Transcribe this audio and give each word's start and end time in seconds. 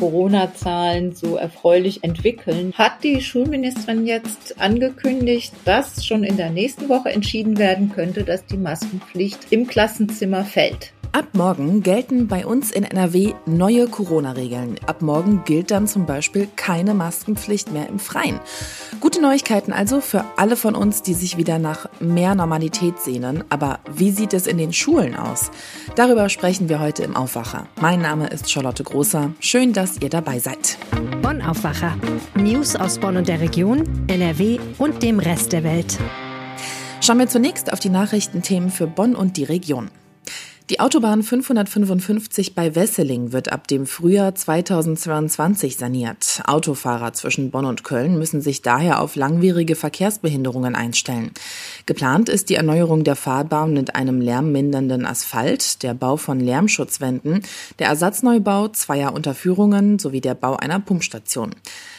Corona-Zahlen 0.00 1.14
so 1.14 1.36
erfreulich 1.36 2.02
entwickeln, 2.02 2.72
hat 2.76 3.04
die 3.04 3.20
Schulministerin 3.20 4.06
jetzt 4.06 4.58
angekündigt, 4.58 5.52
dass 5.66 6.06
schon 6.06 6.24
in 6.24 6.38
der 6.38 6.48
nächsten 6.48 6.88
Woche 6.88 7.10
entschieden 7.10 7.58
werden 7.58 7.92
könnte, 7.94 8.24
dass 8.24 8.46
die 8.46 8.56
Maskenpflicht 8.56 9.48
im 9.50 9.66
Klassenzimmer 9.66 10.44
fällt. 10.44 10.94
Ab 11.12 11.30
morgen 11.32 11.82
gelten 11.82 12.28
bei 12.28 12.46
uns 12.46 12.70
in 12.70 12.84
NRW 12.84 13.34
neue 13.44 13.88
Corona-Regeln. 13.88 14.76
Ab 14.86 15.02
morgen 15.02 15.42
gilt 15.44 15.72
dann 15.72 15.88
zum 15.88 16.06
Beispiel 16.06 16.46
keine 16.54 16.94
Maskenpflicht 16.94 17.72
mehr 17.72 17.88
im 17.88 17.98
Freien. 17.98 18.38
Gute 19.00 19.20
Neuigkeiten 19.20 19.72
also 19.72 20.00
für 20.00 20.24
alle 20.36 20.54
von 20.54 20.76
uns, 20.76 21.02
die 21.02 21.14
sich 21.14 21.36
wieder 21.36 21.58
nach 21.58 21.88
mehr 21.98 22.36
Normalität 22.36 23.00
sehnen. 23.00 23.42
Aber 23.48 23.80
wie 23.92 24.12
sieht 24.12 24.34
es 24.34 24.46
in 24.46 24.56
den 24.56 24.72
Schulen 24.72 25.16
aus? 25.16 25.50
Darüber 25.96 26.28
sprechen 26.28 26.68
wir 26.68 26.78
heute 26.78 27.02
im 27.02 27.16
Aufwacher. 27.16 27.66
Mein 27.80 28.00
Name 28.00 28.28
ist 28.28 28.48
Charlotte 28.48 28.84
Großer. 28.84 29.32
Schön, 29.40 29.72
dass 29.72 30.00
ihr 30.00 30.10
dabei 30.10 30.38
seid. 30.38 30.78
Bonn 31.22 31.42
Aufwacher. 31.42 31.96
News 32.36 32.76
aus 32.76 32.98
Bonn 32.98 33.16
und 33.16 33.26
der 33.26 33.40
Region, 33.40 33.82
NRW 34.06 34.60
und 34.78 35.02
dem 35.02 35.18
Rest 35.18 35.52
der 35.52 35.64
Welt. 35.64 35.98
Schauen 37.00 37.18
wir 37.18 37.28
zunächst 37.28 37.72
auf 37.72 37.80
die 37.80 37.88
Nachrichtenthemen 37.88 38.70
für 38.70 38.86
Bonn 38.86 39.16
und 39.16 39.36
die 39.36 39.44
Region. 39.44 39.90
Die 40.70 40.78
Autobahn 40.78 41.24
555 41.24 42.54
bei 42.54 42.76
Wesseling 42.76 43.32
wird 43.32 43.50
ab 43.50 43.66
dem 43.66 43.86
Frühjahr 43.86 44.36
2022 44.36 45.76
saniert. 45.76 46.42
Autofahrer 46.46 47.12
zwischen 47.12 47.50
Bonn 47.50 47.64
und 47.64 47.82
Köln 47.82 48.16
müssen 48.16 48.40
sich 48.40 48.62
daher 48.62 49.00
auf 49.00 49.16
langwierige 49.16 49.74
Verkehrsbehinderungen 49.74 50.76
einstellen. 50.76 51.32
Geplant 51.86 52.28
ist 52.28 52.50
die 52.50 52.54
Erneuerung 52.54 53.02
der 53.02 53.16
Fahrbahn 53.16 53.72
mit 53.72 53.96
einem 53.96 54.20
lärmmindernden 54.20 55.06
Asphalt, 55.06 55.82
der 55.82 55.92
Bau 55.92 56.16
von 56.16 56.38
Lärmschutzwänden, 56.38 57.42
der 57.80 57.88
Ersatzneubau 57.88 58.68
zweier 58.68 59.12
Unterführungen 59.12 59.98
sowie 59.98 60.20
der 60.20 60.34
Bau 60.34 60.54
einer 60.54 60.78
Pumpstation. 60.78 61.50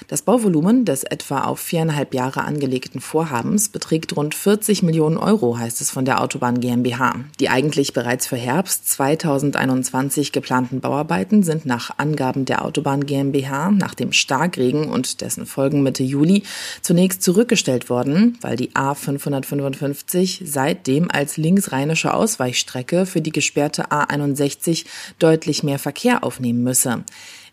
Das 0.07 0.21
Bauvolumen 0.21 0.85
des 0.85 1.03
etwa 1.03 1.41
auf 1.41 1.59
viereinhalb 1.59 2.13
Jahre 2.13 2.45
angelegten 2.45 3.01
Vorhabens 3.01 3.67
beträgt 3.67 4.15
rund 4.15 4.33
40 4.33 4.81
Millionen 4.81 5.17
Euro, 5.17 5.57
heißt 5.57 5.81
es 5.81 5.91
von 5.91 6.05
der 6.05 6.21
Autobahn 6.21 6.61
GmbH, 6.61 7.15
die 7.41 7.49
eigentlich 7.49 7.91
bereits 7.91 8.27
für 8.27 8.37
Herbst 8.37 8.60
Herbst 8.61 8.87
2021 8.89 10.31
geplanten 10.31 10.81
Bauarbeiten 10.81 11.41
sind 11.41 11.65
nach 11.65 11.97
Angaben 11.97 12.45
der 12.45 12.63
Autobahn 12.63 13.07
GmbH 13.07 13.71
nach 13.71 13.95
dem 13.95 14.13
Starkregen 14.13 14.87
und 14.87 15.21
dessen 15.21 15.47
Folgen 15.47 15.81
Mitte 15.81 16.03
Juli 16.03 16.43
zunächst 16.83 17.23
zurückgestellt 17.23 17.89
worden, 17.89 18.37
weil 18.41 18.57
die 18.57 18.69
A555 18.73 20.41
seitdem 20.45 21.09
als 21.09 21.37
linksrheinische 21.37 22.13
Ausweichstrecke 22.13 23.07
für 23.07 23.21
die 23.21 23.31
gesperrte 23.31 23.85
A61 23.87 24.85
deutlich 25.17 25.63
mehr 25.63 25.79
Verkehr 25.79 26.23
aufnehmen 26.23 26.61
müsse. 26.61 27.03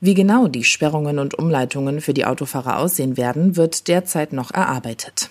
Wie 0.03 0.13
genau 0.13 0.47
die 0.47 0.65
Sperrungen 0.65 1.19
und 1.19 1.33
Umleitungen 1.33 2.03
für 2.03 2.13
die 2.13 2.27
Autofahrer 2.27 2.77
aussehen 2.77 3.17
werden, 3.17 3.57
wird 3.57 3.89
derzeit 3.89 4.35
noch 4.35 4.51
erarbeitet. 4.51 5.31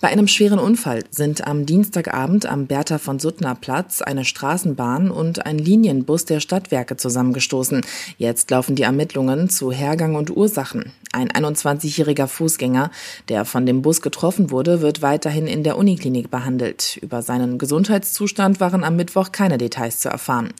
Bei 0.00 0.08
einem 0.08 0.28
schweren 0.28 0.58
Unfall 0.58 1.04
sind 1.10 1.46
am 1.46 1.66
Dienstagabend 1.66 2.46
am 2.46 2.66
Bertha 2.66 2.96
von 2.96 3.18
Suttner 3.18 3.54
Platz 3.54 4.00
eine 4.00 4.24
Straßenbahn 4.24 5.10
und 5.10 5.44
ein 5.44 5.58
Linienbus 5.58 6.24
der 6.24 6.40
Stadtwerke 6.40 6.96
zusammengestoßen. 6.96 7.82
Jetzt 8.16 8.50
laufen 8.50 8.76
die 8.76 8.84
Ermittlungen 8.84 9.50
zu 9.50 9.70
Hergang 9.70 10.14
und 10.14 10.34
Ursachen. 10.34 10.92
Ein 11.12 11.28
21-jähriger 11.28 12.28
Fußgänger, 12.28 12.90
der 13.28 13.44
von 13.44 13.66
dem 13.66 13.82
Bus 13.82 14.00
getroffen 14.00 14.50
wurde, 14.50 14.80
wird 14.80 15.02
weiterhin 15.02 15.46
in 15.46 15.64
der 15.64 15.76
Uniklinik 15.76 16.30
behandelt. 16.30 16.98
Über 17.02 17.20
seinen 17.20 17.58
Gesundheitszustand 17.58 18.58
waren 18.58 18.84
am 18.84 18.96
Mittwoch 18.96 19.32
keine 19.32 19.58
Details 19.58 19.98
zu 19.98 20.08
erfahren. 20.08 20.54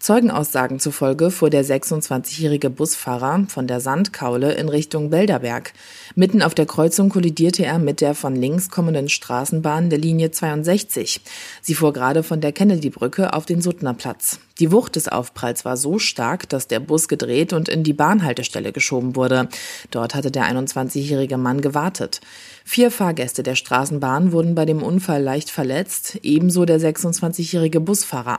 Zeugenaussagen 0.00 0.80
zufolge 0.80 1.30
fuhr 1.30 1.48
der 1.48 1.64
26-jährige 1.64 2.68
Busfahrer 2.68 3.46
von 3.48 3.66
der 3.66 3.80
Sandkaule 3.80 4.52
in 4.52 4.68
Richtung 4.68 5.08
Belderberg. 5.08 5.72
Mitten 6.14 6.42
auf 6.42 6.54
der 6.54 6.66
Kreuzung 6.66 7.08
kollidierte 7.08 7.64
er 7.64 7.78
mit 7.78 8.02
der 8.02 8.14
von 8.14 8.34
links 8.36 8.68
kommenden 8.68 8.81
Straßenbahn 9.08 9.90
der 9.90 9.98
Linie 9.98 10.30
62. 10.30 11.20
Sie 11.60 11.74
fuhr 11.74 11.92
gerade 11.92 12.22
von 12.22 12.40
der 12.40 12.52
Kennedy-Brücke 12.52 13.32
auf 13.32 13.46
den 13.46 13.62
Suttnerplatz. 13.62 14.40
Die 14.62 14.70
Wucht 14.70 14.94
des 14.94 15.08
Aufpralls 15.08 15.64
war 15.64 15.76
so 15.76 15.98
stark, 15.98 16.48
dass 16.48 16.68
der 16.68 16.78
Bus 16.78 17.08
gedreht 17.08 17.52
und 17.52 17.68
in 17.68 17.82
die 17.82 17.92
Bahnhaltestelle 17.92 18.70
geschoben 18.70 19.16
wurde. 19.16 19.48
Dort 19.90 20.14
hatte 20.14 20.30
der 20.30 20.44
21-jährige 20.44 21.36
Mann 21.36 21.60
gewartet. 21.60 22.20
Vier 22.64 22.92
Fahrgäste 22.92 23.42
der 23.42 23.56
Straßenbahn 23.56 24.30
wurden 24.30 24.54
bei 24.54 24.64
dem 24.64 24.84
Unfall 24.84 25.20
leicht 25.20 25.50
verletzt, 25.50 26.20
ebenso 26.22 26.64
der 26.64 26.78
26-jährige 26.78 27.80
Busfahrer. 27.80 28.38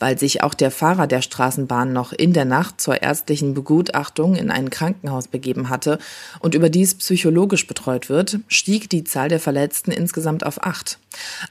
Weil 0.00 0.18
sich 0.18 0.42
auch 0.42 0.54
der 0.54 0.72
Fahrer 0.72 1.06
der 1.06 1.22
Straßenbahn 1.22 1.92
noch 1.92 2.12
in 2.12 2.32
der 2.32 2.44
Nacht 2.44 2.80
zur 2.80 3.00
ärztlichen 3.00 3.54
Begutachtung 3.54 4.34
in 4.34 4.50
ein 4.50 4.68
Krankenhaus 4.68 5.28
begeben 5.28 5.68
hatte 5.68 6.00
und 6.40 6.56
überdies 6.56 6.96
psychologisch 6.96 7.68
betreut 7.68 8.08
wird, 8.08 8.40
stieg 8.48 8.90
die 8.90 9.04
Zahl 9.04 9.28
der 9.28 9.38
Verletzten 9.38 9.92
insgesamt 9.92 10.44
auf 10.44 10.64
acht. 10.64 10.98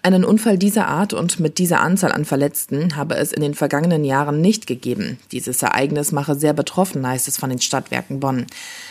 Einen 0.02 0.26
Unfall 0.26 0.58
dieser 0.58 0.88
Art 0.88 1.14
und 1.14 1.40
mit 1.40 1.60
dieser 1.60 1.80
Anzahl 1.80 2.12
an 2.12 2.26
Verletzten 2.26 2.96
habe 2.96 3.16
es 3.16 3.32
in 3.32 3.42
den 3.42 3.54
vergangenen 3.54 4.01
Jahren 4.04 4.42
nicht 4.42 4.68
gegeben. 4.68 5.20
Dieses 5.32 5.62
Ereignis 5.62 6.12
mache 6.12 6.36
sehr 6.36 6.54
betroffen, 6.54 7.06
heißt 7.08 7.28
es 7.28 7.38
von 7.38 7.50
den 7.50 7.62
Stadtwerken 7.62 8.20
Bonn. 8.20 8.48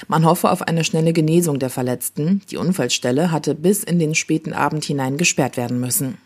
Man 0.08 0.24
hoffe 0.24 0.50
auf 0.50 0.62
eine 0.62 0.84
schnelle 0.84 1.12
Genesung 1.12 1.58
der 1.58 1.70
Verletzten. 1.70 2.42
Die 2.50 2.56
Unfallstelle 2.56 3.30
hatte 3.30 3.54
bis 3.54 3.84
in 3.84 3.98
den 3.98 4.14
späten 4.14 4.52
Abend 4.52 4.84
hinein 4.84 5.16
gesperrt 5.16 5.56
werden 5.56 5.80
müssen. 5.80 6.18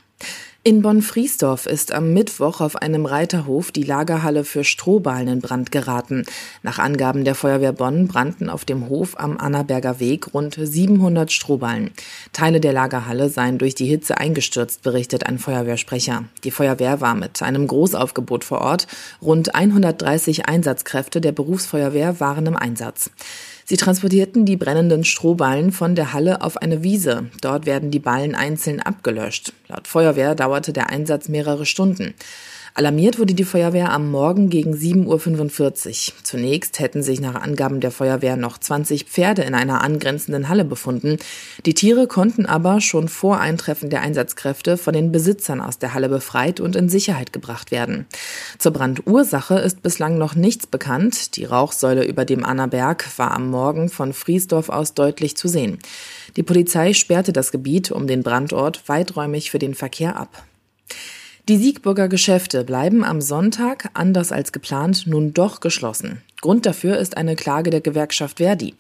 In 0.67 0.81
Bonn-Friesdorf 0.81 1.67
ist 1.67 1.93
am 1.93 2.15
Mittwoch 2.15 2.63
auf 2.63 2.77
einem 2.77 3.05
Reiterhof 3.05 3.71
die 3.71 3.83
Lagerhalle 3.83 4.45
für 4.45 4.65
Strohballen 4.65 5.29
in 5.29 5.41
Brand 5.43 5.71
geraten. 5.71 6.25
Nach 6.63 6.79
Angaben 6.79 7.25
der 7.25 7.35
Feuerwehr 7.35 7.75
Bonn 7.75 8.09
brannten 8.09 8.49
auf 8.49 8.65
dem 8.65 8.89
Hof 8.89 9.21
am 9.21 9.37
Annaberger 9.37 10.01
Weg 10.01 10.33
rund 10.33 10.57
700 10.59 11.31
Strohballen. 11.31 11.91
Teile 12.33 12.61
der 12.61 12.73
Lagerhalle 12.73 13.29
seien 13.29 13.59
durch 13.59 13.75
die 13.75 13.85
Hitze 13.85 14.17
eingestürzt, 14.17 14.81
berichtet 14.83 15.27
ein 15.27 15.39
Feuerwehrsprecher. 15.39 16.25
Die 16.45 16.51
Feuerwehr 16.51 17.03
war 17.03 17.15
mit 17.15 17.43
einem 17.43 17.67
Großaufgebot 17.67 18.43
vor 18.43 18.63
Ort. 18.63 18.87
Rund 19.21 19.55
130 19.55 20.49
Einsatzkräfte 20.49 21.21
der 21.21 21.33
Berufsfeuerwehr 21.33 22.21
waren 22.21 22.47
im 22.47 22.57
Einsatz. 22.57 23.11
Sie 23.67 23.77
transportierten 23.79 24.45
die 24.45 24.59
brennenden 24.59 25.05
Strohballen 25.05 25.73
von 25.73 25.95
der 25.95 26.13
Halle 26.13 26.43
auf 26.43 26.59
eine 26.59 26.83
Wiese. 26.83 27.31
Dort 27.41 27.65
werden 27.65 27.91
die 27.91 27.99
Ballen 27.99 28.35
einzeln 28.35 28.81
abgelöscht. 28.81 29.55
Laut 29.69 29.89
Feuerwehr 29.89 30.35
dauerte 30.35 30.75
der 30.75 30.91
Einsatz 30.91 31.29
mehrere 31.29 31.65
Stunden. 31.65 32.15
Alarmiert 32.77 33.21
wurde 33.21 33.35
die 33.35 33.45
Feuerwehr 33.45 33.93
am 33.93 34.11
Morgen 34.11 34.51
gegen 34.51 34.75
7.45 34.75 36.09
Uhr. 36.09 36.15
Zunächst 36.25 36.81
hätten 36.81 37.05
sich 37.05 37.21
nach 37.21 37.41
Angaben 37.41 37.79
der 37.79 37.93
Feuerwehr 37.93 38.37
noch 38.37 38.59
20 38.59 39.05
Pferde 39.05 39.43
in 39.43 39.55
einer 39.55 39.81
angrenzenden 39.81 40.49
Halle 40.49 40.65
befunden. 40.65 41.19
Die 41.67 41.75
Tiere 41.75 42.09
konnten 42.09 42.47
aber 42.47 42.81
schon 42.81 43.09
vor 43.09 43.39
Eintreffen 43.39 43.91
der 43.91 44.01
Einsatzkräfte 44.01 44.77
von 44.77 44.93
den 44.93 45.13
Besitzern 45.13 45.61
aus 45.61 45.79
der 45.79 45.95
Halle 45.95 46.09
befreit 46.09 46.59
und 46.59 46.75
in 46.75 46.89
Sicherheit 46.89 47.33
gebracht 47.33 47.71
werden. 47.71 48.07
Zur 48.59 48.73
Brandursache 48.73 49.55
ist 49.55 49.85
bislang 49.85 50.19
noch 50.19 50.35
nichts 50.35 50.67
bekannt. 50.67 51.37
Die 51.37 51.45
Rauchsäule 51.45 52.05
über 52.05 52.25
dem 52.25 52.45
Annaberg 52.45 53.07
war 53.19 53.31
am 53.31 53.51
Morgen 53.51 53.89
von 53.89 54.13
Friesdorf 54.13 54.69
aus 54.69 54.95
deutlich 54.95 55.37
zu 55.37 55.47
sehen. 55.47 55.79
Die 56.35 56.43
Polizei 56.43 56.93
sperrte 56.93 57.33
das 57.33 57.53
Gebiet 57.53 57.93
um 57.93 58.09
den 58.09 58.25
Brandort 58.25 58.89
weiträumig 58.89 59.53
für 59.53 59.61
den 59.61 59.77
Verkehr 59.77 60.17
ab. 60.17 60.43
Die 61.47 61.59
Siegburger 61.59 62.09
Geschäfte 62.09 62.65
bleiben 62.65 63.05
am 63.05 63.21
Sonntag, 63.21 63.91
anders 63.93 64.33
als 64.33 64.51
geplant, 64.51 65.07
nun 65.07 65.35
doch 65.35 65.61
geschlossen. 65.61 66.23
Grund 66.45 66.67
dafür 66.67 66.99
ist 66.99 67.17
eine 67.17 67.37
Klage 67.37 67.71
der 67.71 67.81
Gewerkschaft 67.81 68.37
Verdi. 68.37 68.75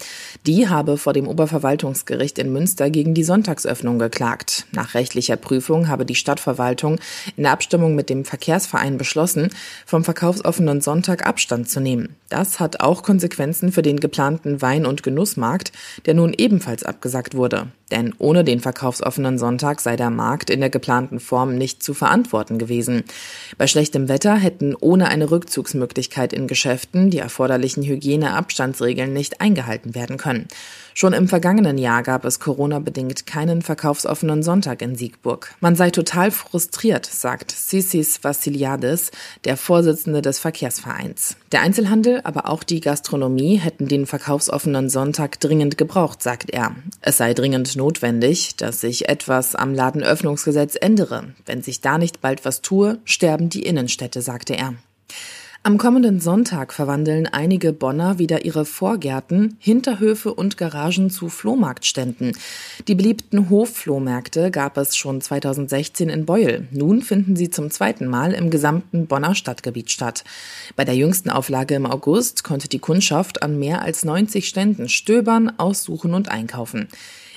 Die 0.46 0.69
habe 0.69 0.99
vor 0.99 1.14
dem 1.14 1.26
Oberverwaltungsgericht 1.26 2.38
in 2.38 2.52
Münster 2.52 2.90
gegen 2.90 3.14
die 3.14 3.25
Sonntagsöffnung 3.25 3.99
geklagt. 3.99 4.66
Nach 4.72 4.93
rechtlicher 4.93 5.38
Prüfung 5.38 5.88
habe 5.88 6.05
die 6.05 6.14
Stadtverwaltung 6.14 7.00
in 7.38 7.46
Abstimmung 7.46 7.94
mit 7.94 8.11
dem 8.11 8.26
Verkehrsverein 8.26 8.99
beschlossen, 8.99 9.49
vom 9.87 10.05
verkaufsoffenen 10.05 10.82
Sonntag 10.82 11.26
Abstand 11.26 11.70
zu 11.70 11.81
nehmen. 11.81 12.16
Das 12.28 12.61
hat 12.61 12.81
auch 12.81 13.02
Konsequenzen 13.02 13.72
für 13.72 13.81
den 13.81 13.99
geplanten 13.99 14.61
Wein- 14.61 14.84
und 14.84 15.02
Genussmarkt, 15.02 15.72
der 16.05 16.12
nun 16.12 16.34
ebenfalls 16.37 16.84
abgesagt 16.84 17.34
wurde. 17.34 17.69
Denn 17.90 18.12
ohne 18.19 18.44
den 18.44 18.61
verkaufsoffenen 18.61 19.38
Sonntag 19.38 19.81
sei 19.81 19.94
der 19.94 20.11
Markt 20.11 20.50
in 20.50 20.61
der 20.61 20.70
geplanten 20.70 21.20
Form 21.20 21.56
nicht 21.56 21.82
zu 21.82 21.94
verantworten 21.94 22.58
gewesen. 22.58 23.05
Bei 23.56 23.66
schlechtem 23.66 24.08
Wetter 24.08 24.34
hätten 24.34 24.75
ohne 24.75 25.08
eine 25.08 25.31
Rückzugsmöglichkeit 25.31 26.32
in 26.32 26.49
Geschäften 26.49 27.11
die 27.11 27.19
erforderlichen 27.19 27.54
erforderlichen 27.55 27.85
Hygieneabstandsregeln 27.85 29.12
nicht 29.12 29.41
eingehalten 29.41 29.95
werden 29.95 30.17
können. 30.17 30.49
Schon 30.93 31.12
im 31.12 31.29
vergangenen 31.29 31.79
Jahr 31.79 32.03
gab 32.03 32.25
es 32.25 32.41
Corona-bedingt 32.41 33.27
keinen 33.27 33.62
verkaufsoffenen 33.62 34.43
Sonntag 34.43 34.83
in 34.83 34.97
Siegburg. 34.97 35.55
Man 35.61 35.77
sei 35.77 35.91
total 35.91 36.31
frustriert, 36.31 37.06
sagt 37.06 37.51
Sissis 37.53 38.23
Vassiliadis, 38.23 39.11
der 39.45 39.56
Vorsitzende 39.56 40.23
des 40.23 40.39
Verkehrsvereins. 40.39 41.37
Der 41.53 41.62
Einzelhandel, 41.62 42.21
aber 42.25 42.49
auch 42.49 42.62
die 42.65 42.81
Gastronomie 42.81 43.57
hätten 43.57 43.89
den 43.89 44.07
verkaufsoffenen 44.07 44.89
Sonntag 44.89 45.41
dringend 45.41 45.79
gebraucht, 45.79 46.23
sagt 46.23 46.50
er. 46.50 46.75
Es 47.00 47.17
sei 47.17 47.35
dringend 47.35 47.77
notwendig, 47.77 48.57
dass 48.57 48.81
sich 48.81 49.09
etwas 49.09 49.55
am 49.55 49.75
Ladenöffnungsgesetz 49.75 50.77
ändere. 50.81 51.35
Wenn 51.47 51.62
sich 51.62 51.81
da 51.81 51.99
nicht 51.99 52.21
bald 52.21 52.45
was 52.45 52.62
tue, 52.62 52.99
sterben 53.05 53.49
die 53.49 53.62
Innenstädte, 53.62 54.23
sagte 54.23 54.55
er. 54.55 54.75
Am 55.66 55.78
kommenden 55.78 56.20
Sonntag 56.20 56.75
verwandeln 56.75 57.26
einige 57.26 57.72
Bonner 57.72 58.19
wieder 58.19 58.44
ihre 58.44 58.66
Vorgärten, 58.66 59.56
Hinterhöfe 59.58 60.34
und 60.34 60.58
Garagen 60.58 61.08
zu 61.08 61.31
Flohmarktständen. 61.31 62.37
Die 62.87 62.94
beliebten 62.94 63.49
Hofflohmärkte 63.49 64.50
gab 64.50 64.76
es 64.76 64.94
schon 64.94 65.22
2016 65.22 66.11
in 66.11 66.26
Beuel. 66.26 66.69
Nun 66.70 67.00
finden 67.00 67.34
sie 67.34 67.49
zum 67.49 67.70
zweiten 67.70 68.08
Mal 68.08 68.34
im 68.34 68.50
gesamten 68.50 69.06
Bonner 69.06 69.34
Stadtgebiet 69.34 69.90
statt. 69.90 70.25
Bei 70.76 70.84
der 70.84 70.96
jüngsten 70.96 71.31
Auflage 71.31 71.76
im 71.76 71.87
August 71.87 72.44
konnte 72.44 72.69
die 72.69 72.78
Kundschaft 72.78 73.43
an 73.43 73.58
mehr 73.58 73.81
als 73.81 74.05
90 74.05 74.46
Ständen 74.46 74.90
stöbern, 74.90 75.50
aussuchen 75.56 76.12
und 76.12 76.28
einkaufen. 76.28 76.88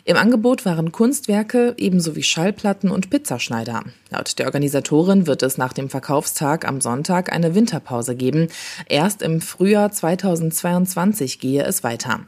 Im 0.10 0.16
Angebot 0.16 0.64
waren 0.64 0.94
Kunstwerke 0.94 1.74
ebenso 1.76 2.16
wie 2.16 2.24
Schallplatten 2.24 2.92
und 2.92 3.10
Pizzaschneider. 3.10 3.84
Laut 4.10 4.40
der 4.40 4.46
Organisatorin 4.46 5.28
wird 5.28 5.44
es 5.44 5.58
nach 5.58 5.74
dem 5.74 5.90
Verkaufstag 5.90 6.66
am 6.66 6.80
Sonntag 6.80 7.34
eine 7.34 7.56
Winterpause 7.56 8.16
geben. 8.16 8.48
Erst 8.88 9.22
im 9.22 9.42
Frühjahr 9.42 9.92
2022 9.92 11.42
gehe 11.42 11.62
es 11.66 11.84
weiter. 11.84 12.22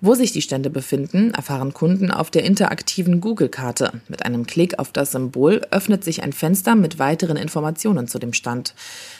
Wo 0.00 0.14
sich 0.14 0.32
die 0.32 0.42
Stände 0.42 0.70
befinden, 0.70 1.32
erfahren 1.32 1.72
Kunden 1.72 2.10
auf 2.10 2.30
der 2.30 2.44
interaktiven 2.44 3.20
Google-Karte. 3.20 4.00
Mit 4.08 4.24
einem 4.24 4.46
Klick 4.46 4.78
auf 4.78 4.92
das 4.92 5.12
Symbol 5.12 5.62
öffnet 5.70 6.04
sich 6.04 6.22
ein 6.22 6.32
Fenster 6.32 6.74
mit 6.74 6.98
weiteren 6.98 7.36
Informationen 7.36 8.06
zu 8.06 8.18
dem 8.18 8.32
Stand. 8.32 8.74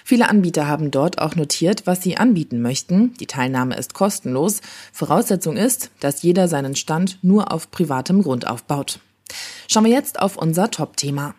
Viele 0.05 0.29
Anbieter 0.29 0.69
haben 0.69 0.91
dort 0.91 1.21
auch 1.21 1.35
notiert, 1.35 1.87
was 1.87 2.03
sie 2.03 2.17
anbieten 2.17 2.61
möchten. 2.61 3.15
Die 3.15 3.27
Teilnahme 3.27 3.77
ist 3.77 3.95
kostenlos. 3.95 4.61
Voraussetzung 4.93 5.57
ist, 5.57 5.91
dass 6.01 6.23
jeder 6.23 6.49
seinen 6.49 6.77
Stand 6.77 7.19
nur 7.23 7.53
auf 7.53 7.71
privatem 7.71 8.23
Grund 8.23 8.47
aufbaut. 8.47 9.01
Schauen 9.69 9.85
wir 9.85 9.93
jetzt 9.93 10.21
auf 10.21 10.37
unser 10.37 10.71
Top-Thema. 10.71 11.35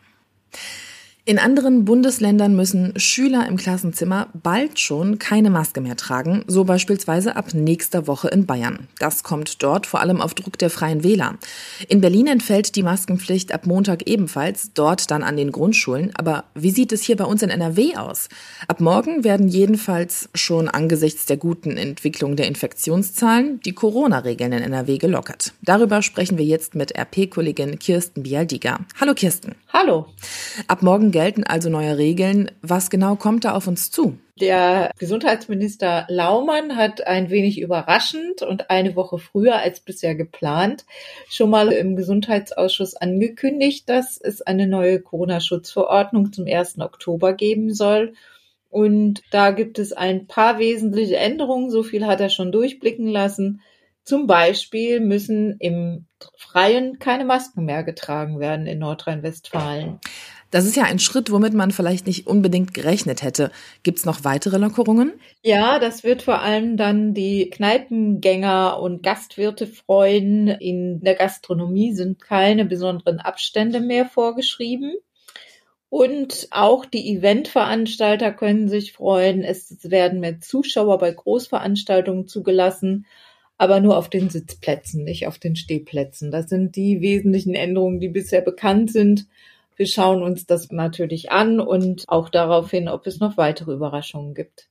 In 1.28 1.40
anderen 1.40 1.84
Bundesländern 1.84 2.56
müssen 2.56 2.98
Schüler 2.98 3.48
im 3.50 3.58
Klassenzimmer 3.58 4.30
bald 4.34 4.80
schon 4.80 5.20
keine 5.20 5.50
Maske 5.50 5.82
mehr 5.82 5.98
tragen, 5.98 6.46
so 6.48 6.64
beispielsweise 6.64 7.36
ab 7.36 7.54
nächster 7.54 8.08
Woche 8.08 8.30
in 8.30 8.46
Bayern. 8.46 8.88
Das 9.00 9.24
kommt 9.24 9.62
dort 9.62 9.88
vor 9.88 10.00
allem 10.00 10.22
auf 10.22 10.36
Druck 10.36 10.58
der 10.58 10.70
Freien 10.70 11.04
Wähler. 11.04 11.38
In 11.90 12.00
Berlin 12.00 12.28
entfällt 12.28 12.78
die 12.78 12.82
Maskenpflicht 12.82 13.52
ab 13.52 13.66
Montag 13.66 14.08
ebenfalls, 14.08 14.72
dort 14.74 15.12
dann 15.12 15.22
an 15.22 15.36
den 15.36 15.52
Grundschulen. 15.52 16.12
Aber 16.16 16.46
wie 16.56 16.72
sieht 16.72 16.94
es 16.94 17.02
hier 17.02 17.18
bei 17.18 17.26
uns 17.26 17.44
in 17.44 17.50
NRW 17.50 17.98
aus? 17.98 18.30
Ab 18.70 18.80
morgen 18.80 19.26
werden 19.26 19.50
jedenfalls 19.50 20.30
schon 20.34 20.70
angesichts 20.70 21.26
der 21.26 21.36
guten 21.36 21.76
Entwicklung 21.76 22.38
der 22.38 22.48
Infektionszahlen 22.48 23.60
die 23.66 23.74
Corona-Regeln 23.74 24.54
in 24.54 24.64
NRW 24.64 24.98
gelockert. 24.98 25.52
Darüber 25.62 26.02
sprechen 26.04 26.38
wir 26.38 26.46
jetzt 26.46 26.74
mit 26.74 26.98
RP-Kollegin 26.98 27.80
Kirsten 27.80 28.24
Bialdiger. 28.24 28.80
Hallo 28.98 29.14
Kirsten. 29.14 29.56
Hallo. 29.74 30.06
Ab 30.68 30.84
morgen 30.84 31.12
gelten 31.18 31.44
also 31.44 31.72
neue 31.72 31.98
Regeln. 31.98 32.52
Was 32.62 32.92
genau 32.92 33.16
kommt 33.16 33.44
da 33.44 33.54
auf 33.56 33.66
uns 33.66 33.90
zu? 33.90 34.20
Der 34.40 34.92
Gesundheitsminister 35.00 36.06
Laumann 36.10 36.76
hat 36.76 37.08
ein 37.08 37.32
wenig 37.32 37.60
überraschend 37.60 38.44
und 38.44 38.70
eine 38.70 38.96
Woche 38.96 39.18
früher 39.18 39.56
als 39.56 39.80
bisher 39.80 40.14
geplant 40.14 40.86
schon 41.28 41.50
mal 41.50 41.70
im 41.70 41.96
Gesundheitsausschuss 41.96 42.96
angekündigt, 42.96 43.90
dass 43.90 44.22
es 44.22 44.44
eine 44.44 44.68
neue 44.68 45.02
Corona-Schutzverordnung 45.02 46.34
zum 46.34 46.46
1. 46.46 46.78
Oktober 46.82 47.34
geben 47.34 47.74
soll. 47.74 48.14
Und 48.70 49.24
da 49.32 49.50
gibt 49.50 49.80
es 49.80 49.94
ein 49.94 50.28
paar 50.28 50.60
wesentliche 50.60 51.18
Änderungen. 51.18 51.72
So 51.72 51.82
viel 51.82 52.06
hat 52.06 52.22
er 52.22 52.30
schon 52.30 52.52
durchblicken 52.52 53.08
lassen. 53.08 53.62
Zum 54.04 54.28
Beispiel 54.28 55.00
müssen 55.00 55.58
im 55.60 56.06
Freien 56.38 57.00
keine 57.00 57.26
Masken 57.26 57.66
mehr 57.66 57.84
getragen 57.84 58.40
werden 58.40 58.68
in 58.68 58.80
Nordrhein-Westfalen. 58.80 60.00
Das 60.50 60.66
ist 60.66 60.78
ja 60.78 60.84
ein 60.84 61.00
Schritt, 61.00 61.32
womit 61.32 61.54
man 61.54 61.72
vielleicht 61.72 62.08
nicht 62.08 62.28
unbedingt 62.28 62.74
gerechnet 62.74 63.22
hätte. 63.22 63.52
Gibt 63.84 64.00
es 64.00 64.06
noch 64.06 64.24
weitere 64.24 64.58
Lockerungen? 64.58 65.14
Ja, 65.44 65.80
das 65.80 66.04
wird 66.04 66.22
vor 66.22 66.42
allem 66.42 66.78
dann 66.78 67.14
die 67.14 67.50
Kneipengänger 67.50 68.80
und 68.80 69.04
Gastwirte 69.04 69.68
freuen. 69.68 70.48
In 70.48 71.02
der 71.02 71.16
Gastronomie 71.16 71.94
sind 71.94 72.22
keine 72.22 72.66
besonderen 72.66 73.20
Abstände 73.20 73.82
mehr 73.82 74.06
vorgeschrieben. 74.06 74.94
Und 75.90 76.48
auch 76.52 76.86
die 76.86 77.16
Eventveranstalter 77.16 78.32
können 78.32 78.68
sich 78.68 78.94
freuen. 78.94 79.44
Es 79.44 79.78
werden 79.90 80.20
mehr 80.20 80.40
Zuschauer 80.40 80.98
bei 80.98 81.12
Großveranstaltungen 81.12 82.28
zugelassen, 82.28 83.06
aber 83.58 83.80
nur 83.80 83.98
auf 83.98 84.10
den 84.10 84.30
Sitzplätzen, 84.30 85.04
nicht 85.04 85.28
auf 85.28 85.40
den 85.40 85.56
Stehplätzen. 85.56 86.30
Das 86.30 86.50
sind 86.50 86.76
die 86.76 87.02
wesentlichen 87.02 87.56
Änderungen, 87.56 88.00
die 88.00 88.10
bisher 88.10 88.42
bekannt 88.42 88.92
sind. 88.92 89.28
Wir 89.78 89.86
schauen 89.88 90.24
uns 90.24 90.46
das 90.48 90.72
natürlich 90.72 91.32
an 91.32 91.60
und 91.60 92.04
auch 92.08 92.30
darauf 92.30 92.72
hin, 92.72 92.90
ob 92.90 93.06
es 93.06 93.20
noch 93.20 93.38
weitere 93.38 93.74
Überraschungen 93.74 94.34
gibt. 94.34 94.70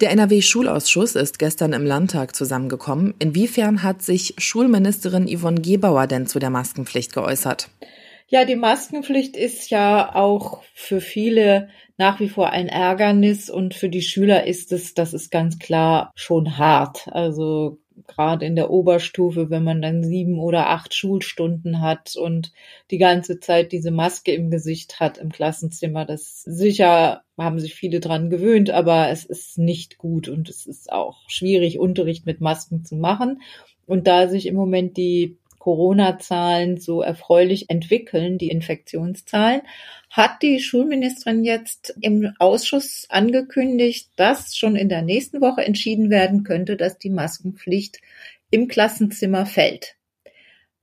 Der 0.00 0.10
NRW-Schulausschuss 0.10 1.14
ist 1.14 1.38
gestern 1.38 1.72
im 1.72 1.86
Landtag 1.86 2.36
zusammengekommen. 2.36 3.14
Inwiefern 3.18 3.82
hat 3.82 4.02
sich 4.02 4.34
Schulministerin 4.38 5.26
Yvonne 5.26 5.62
Gebauer 5.62 6.06
denn 6.06 6.26
zu 6.26 6.38
der 6.38 6.50
Maskenpflicht 6.50 7.14
geäußert? 7.14 7.70
Ja, 8.28 8.44
die 8.44 8.56
Maskenpflicht 8.56 9.36
ist 9.36 9.70
ja 9.70 10.14
auch 10.14 10.62
für 10.74 11.00
viele 11.00 11.68
nach 11.96 12.20
wie 12.20 12.28
vor 12.28 12.50
ein 12.50 12.68
Ärgernis 12.68 13.48
und 13.48 13.74
für 13.74 13.88
die 13.88 14.02
Schüler 14.02 14.46
ist 14.46 14.72
es, 14.72 14.94
das 14.94 15.14
ist 15.14 15.30
ganz 15.30 15.58
klar 15.58 16.10
schon 16.16 16.58
hart. 16.58 17.08
Also 17.12 17.78
gerade 18.06 18.46
in 18.46 18.56
der 18.56 18.70
Oberstufe, 18.70 19.50
wenn 19.50 19.64
man 19.64 19.82
dann 19.82 20.04
sieben 20.04 20.38
oder 20.38 20.68
acht 20.70 20.94
Schulstunden 20.94 21.80
hat 21.80 22.16
und 22.16 22.52
die 22.90 22.98
ganze 22.98 23.40
Zeit 23.40 23.72
diese 23.72 23.90
Maske 23.90 24.32
im 24.32 24.50
Gesicht 24.50 25.00
hat 25.00 25.18
im 25.18 25.30
Klassenzimmer, 25.30 26.04
das 26.04 26.42
sicher 26.42 27.22
haben 27.36 27.58
sich 27.58 27.74
viele 27.74 28.00
dran 28.00 28.30
gewöhnt, 28.30 28.70
aber 28.70 29.10
es 29.10 29.24
ist 29.24 29.58
nicht 29.58 29.98
gut 29.98 30.28
und 30.28 30.48
es 30.48 30.66
ist 30.66 30.92
auch 30.92 31.28
schwierig, 31.28 31.78
Unterricht 31.78 32.26
mit 32.26 32.40
Masken 32.40 32.84
zu 32.84 32.96
machen. 32.96 33.40
Und 33.86 34.06
da 34.06 34.28
sich 34.28 34.46
im 34.46 34.54
Moment 34.54 34.96
die 34.96 35.36
Corona-Zahlen 35.64 36.76
so 36.76 37.00
erfreulich 37.00 37.70
entwickeln, 37.70 38.36
die 38.36 38.50
Infektionszahlen, 38.50 39.62
hat 40.10 40.42
die 40.42 40.60
Schulministerin 40.60 41.42
jetzt 41.42 41.96
im 42.02 42.34
Ausschuss 42.38 43.06
angekündigt, 43.08 44.10
dass 44.16 44.58
schon 44.58 44.76
in 44.76 44.90
der 44.90 45.00
nächsten 45.00 45.40
Woche 45.40 45.64
entschieden 45.64 46.10
werden 46.10 46.44
könnte, 46.44 46.76
dass 46.76 46.98
die 46.98 47.08
Maskenpflicht 47.08 48.02
im 48.50 48.68
Klassenzimmer 48.68 49.46
fällt. 49.46 49.96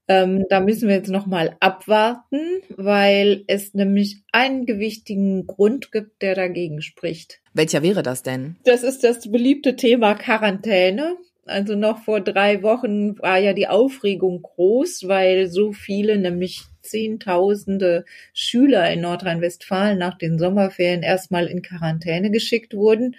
Ähm, 0.08 0.46
da 0.50 0.60
müssen 0.60 0.88
wir 0.90 0.96
jetzt 0.96 1.12
noch 1.12 1.28
mal 1.28 1.56
abwarten, 1.60 2.40
weil 2.76 3.44
es 3.46 3.76
nämlich 3.76 4.24
einen 4.32 4.66
gewichtigen 4.66 5.46
Grund 5.46 5.92
gibt, 5.92 6.24
der 6.24 6.34
dagegen 6.34 6.82
spricht. 6.82 7.40
Welcher 7.54 7.84
wäre 7.84 8.02
das 8.02 8.24
denn? 8.24 8.56
Das 8.64 8.82
ist 8.82 9.04
das 9.04 9.32
beliebte 9.32 9.76
Thema 9.76 10.16
Quarantäne. 10.16 11.18
Also 11.46 11.76
noch 11.76 12.04
vor 12.04 12.22
drei 12.22 12.62
Wochen 12.62 13.18
war 13.20 13.38
ja 13.38 13.54
die 13.54 13.68
Aufregung 13.68 14.42
groß, 14.42 15.08
weil 15.08 15.48
so 15.48 15.72
viele, 15.74 16.18
nämlich 16.18 16.64
Zehntausende 16.82 18.06
Schüler 18.34 18.92
in 18.92 19.02
Nordrhein-Westfalen 19.02 19.98
nach 19.98 20.18
den 20.18 20.40
Sommerferien 20.40 21.04
erstmal 21.04 21.46
in 21.48 21.62
Quarantäne 21.62 22.32
geschickt 22.32 22.74
wurden. 22.74 23.16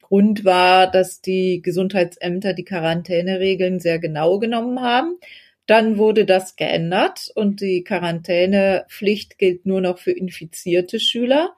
Grund 0.00 0.44
war, 0.44 0.90
dass 0.90 1.20
die 1.20 1.62
Gesundheitsämter 1.62 2.54
die 2.54 2.64
Quarantäneregeln 2.64 3.80
sehr 3.80 3.98
genau 3.98 4.38
genommen 4.38 4.80
haben. 4.80 5.18
Dann 5.66 5.96
wurde 5.96 6.26
das 6.26 6.56
geändert 6.56 7.30
und 7.34 7.60
die 7.60 7.84
Quarantänepflicht 7.84 9.38
gilt 9.38 9.64
nur 9.64 9.80
noch 9.80 9.98
für 9.98 10.12
infizierte 10.12 10.98
Schüler. 10.98 11.54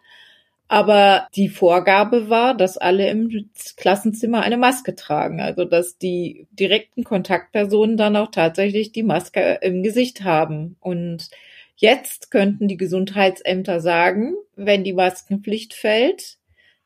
Aber 0.66 1.28
die 1.36 1.48
Vorgabe 1.48 2.30
war, 2.30 2.56
dass 2.56 2.78
alle 2.78 3.08
im 3.10 3.50
Klassenzimmer 3.76 4.42
eine 4.42 4.56
Maske 4.56 4.94
tragen. 4.94 5.40
Also, 5.40 5.64
dass 5.64 5.98
die 5.98 6.46
direkten 6.52 7.04
Kontaktpersonen 7.04 7.96
dann 7.96 8.16
auch 8.16 8.30
tatsächlich 8.30 8.92
die 8.92 9.02
Maske 9.02 9.58
im 9.60 9.82
Gesicht 9.82 10.24
haben. 10.24 10.76
Und 10.80 11.28
jetzt 11.76 12.30
könnten 12.30 12.66
die 12.66 12.78
Gesundheitsämter 12.78 13.80
sagen, 13.80 14.34
wenn 14.56 14.84
die 14.84 14.94
Maskenpflicht 14.94 15.74
fällt, 15.74 16.38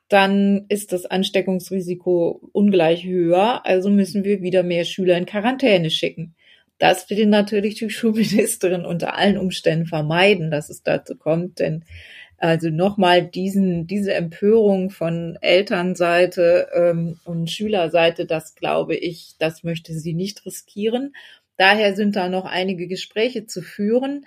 dann 0.08 0.64
ist 0.68 0.92
das 0.92 1.06
Ansteckungsrisiko 1.06 2.40
ungleich 2.52 3.04
höher. 3.04 3.64
Also 3.64 3.90
müssen 3.90 4.24
wir 4.24 4.42
wieder 4.42 4.62
mehr 4.62 4.84
Schüler 4.84 5.16
in 5.16 5.26
Quarantäne 5.26 5.90
schicken. 5.90 6.34
Das 6.78 7.10
will 7.10 7.26
natürlich 7.26 7.76
die 7.76 7.90
Schulministerin 7.90 8.84
unter 8.84 9.16
allen 9.16 9.38
Umständen 9.38 9.86
vermeiden, 9.86 10.50
dass 10.50 10.70
es 10.70 10.82
dazu 10.82 11.16
kommt, 11.16 11.58
denn 11.58 11.84
Also 12.38 12.70
nochmal 12.70 13.26
diesen, 13.26 13.88
diese 13.88 14.14
Empörung 14.14 14.90
von 14.90 15.36
Elternseite 15.40 16.68
ähm, 16.72 17.18
und 17.24 17.50
Schülerseite, 17.50 18.26
das 18.26 18.54
glaube 18.54 18.94
ich, 18.94 19.34
das 19.40 19.64
möchte 19.64 19.92
sie 19.92 20.14
nicht 20.14 20.46
riskieren. 20.46 21.14
Daher 21.56 21.96
sind 21.96 22.14
da 22.14 22.28
noch 22.28 22.44
einige 22.44 22.86
Gespräche 22.86 23.46
zu 23.46 23.60
führen. 23.60 24.24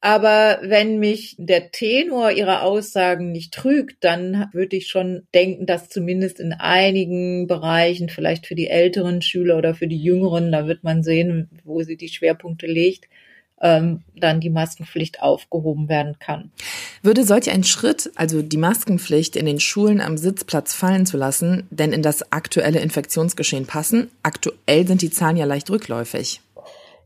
Aber 0.00 0.58
wenn 0.62 0.98
mich 0.98 1.36
der 1.38 1.70
Tenor 1.70 2.32
ihrer 2.32 2.62
Aussagen 2.64 3.30
nicht 3.30 3.54
trügt, 3.54 4.02
dann 4.02 4.48
würde 4.52 4.74
ich 4.74 4.88
schon 4.88 5.28
denken, 5.32 5.64
dass 5.64 5.88
zumindest 5.88 6.40
in 6.40 6.52
einigen 6.52 7.46
Bereichen, 7.46 8.08
vielleicht 8.08 8.48
für 8.48 8.56
die 8.56 8.66
älteren 8.66 9.22
Schüler 9.22 9.56
oder 9.56 9.76
für 9.76 9.86
die 9.86 10.02
jüngeren, 10.02 10.50
da 10.50 10.66
wird 10.66 10.82
man 10.82 11.04
sehen, 11.04 11.48
wo 11.62 11.84
sie 11.84 11.96
die 11.96 12.08
Schwerpunkte 12.08 12.66
legt, 12.66 13.04
ähm, 13.60 14.02
dann 14.16 14.40
die 14.40 14.50
Maskenpflicht 14.50 15.22
aufgehoben 15.22 15.88
werden 15.88 16.16
kann. 16.18 16.50
Würde 17.02 17.24
solch 17.24 17.50
ein 17.50 17.64
Schritt, 17.64 18.10
also 18.14 18.42
die 18.42 18.56
Maskenpflicht 18.56 19.36
in 19.36 19.46
den 19.46 19.60
Schulen 19.60 20.00
am 20.00 20.16
Sitzplatz 20.16 20.74
fallen 20.74 21.06
zu 21.06 21.16
lassen, 21.16 21.66
denn 21.70 21.92
in 21.92 22.02
das 22.02 22.32
aktuelle 22.32 22.80
Infektionsgeschehen 22.80 23.66
passen? 23.66 24.10
Aktuell 24.22 24.86
sind 24.86 25.02
die 25.02 25.10
Zahlen 25.10 25.36
ja 25.36 25.44
leicht 25.44 25.70
rückläufig. 25.70 26.40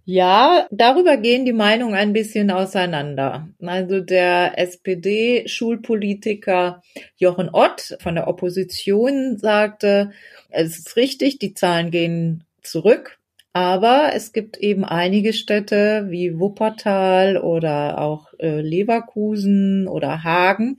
Ja, 0.08 0.68
darüber 0.70 1.16
gehen 1.16 1.44
die 1.44 1.52
Meinungen 1.52 1.96
ein 1.96 2.12
bisschen 2.12 2.52
auseinander. 2.52 3.48
Also 3.60 4.00
der 4.00 4.56
SPD-Schulpolitiker 4.56 6.80
Jochen 7.16 7.50
Ott 7.52 7.96
von 7.98 8.14
der 8.14 8.28
Opposition 8.28 9.36
sagte, 9.36 10.12
es 10.48 10.78
ist 10.78 10.94
richtig, 10.94 11.40
die 11.40 11.54
Zahlen 11.54 11.90
gehen 11.90 12.44
zurück. 12.62 13.18
Aber 13.56 14.10
es 14.12 14.34
gibt 14.34 14.58
eben 14.58 14.84
einige 14.84 15.32
Städte 15.32 16.08
wie 16.10 16.38
Wuppertal 16.38 17.38
oder 17.38 18.02
auch 18.02 18.34
äh, 18.38 18.60
Leverkusen 18.60 19.88
oder 19.88 20.24
Hagen. 20.24 20.76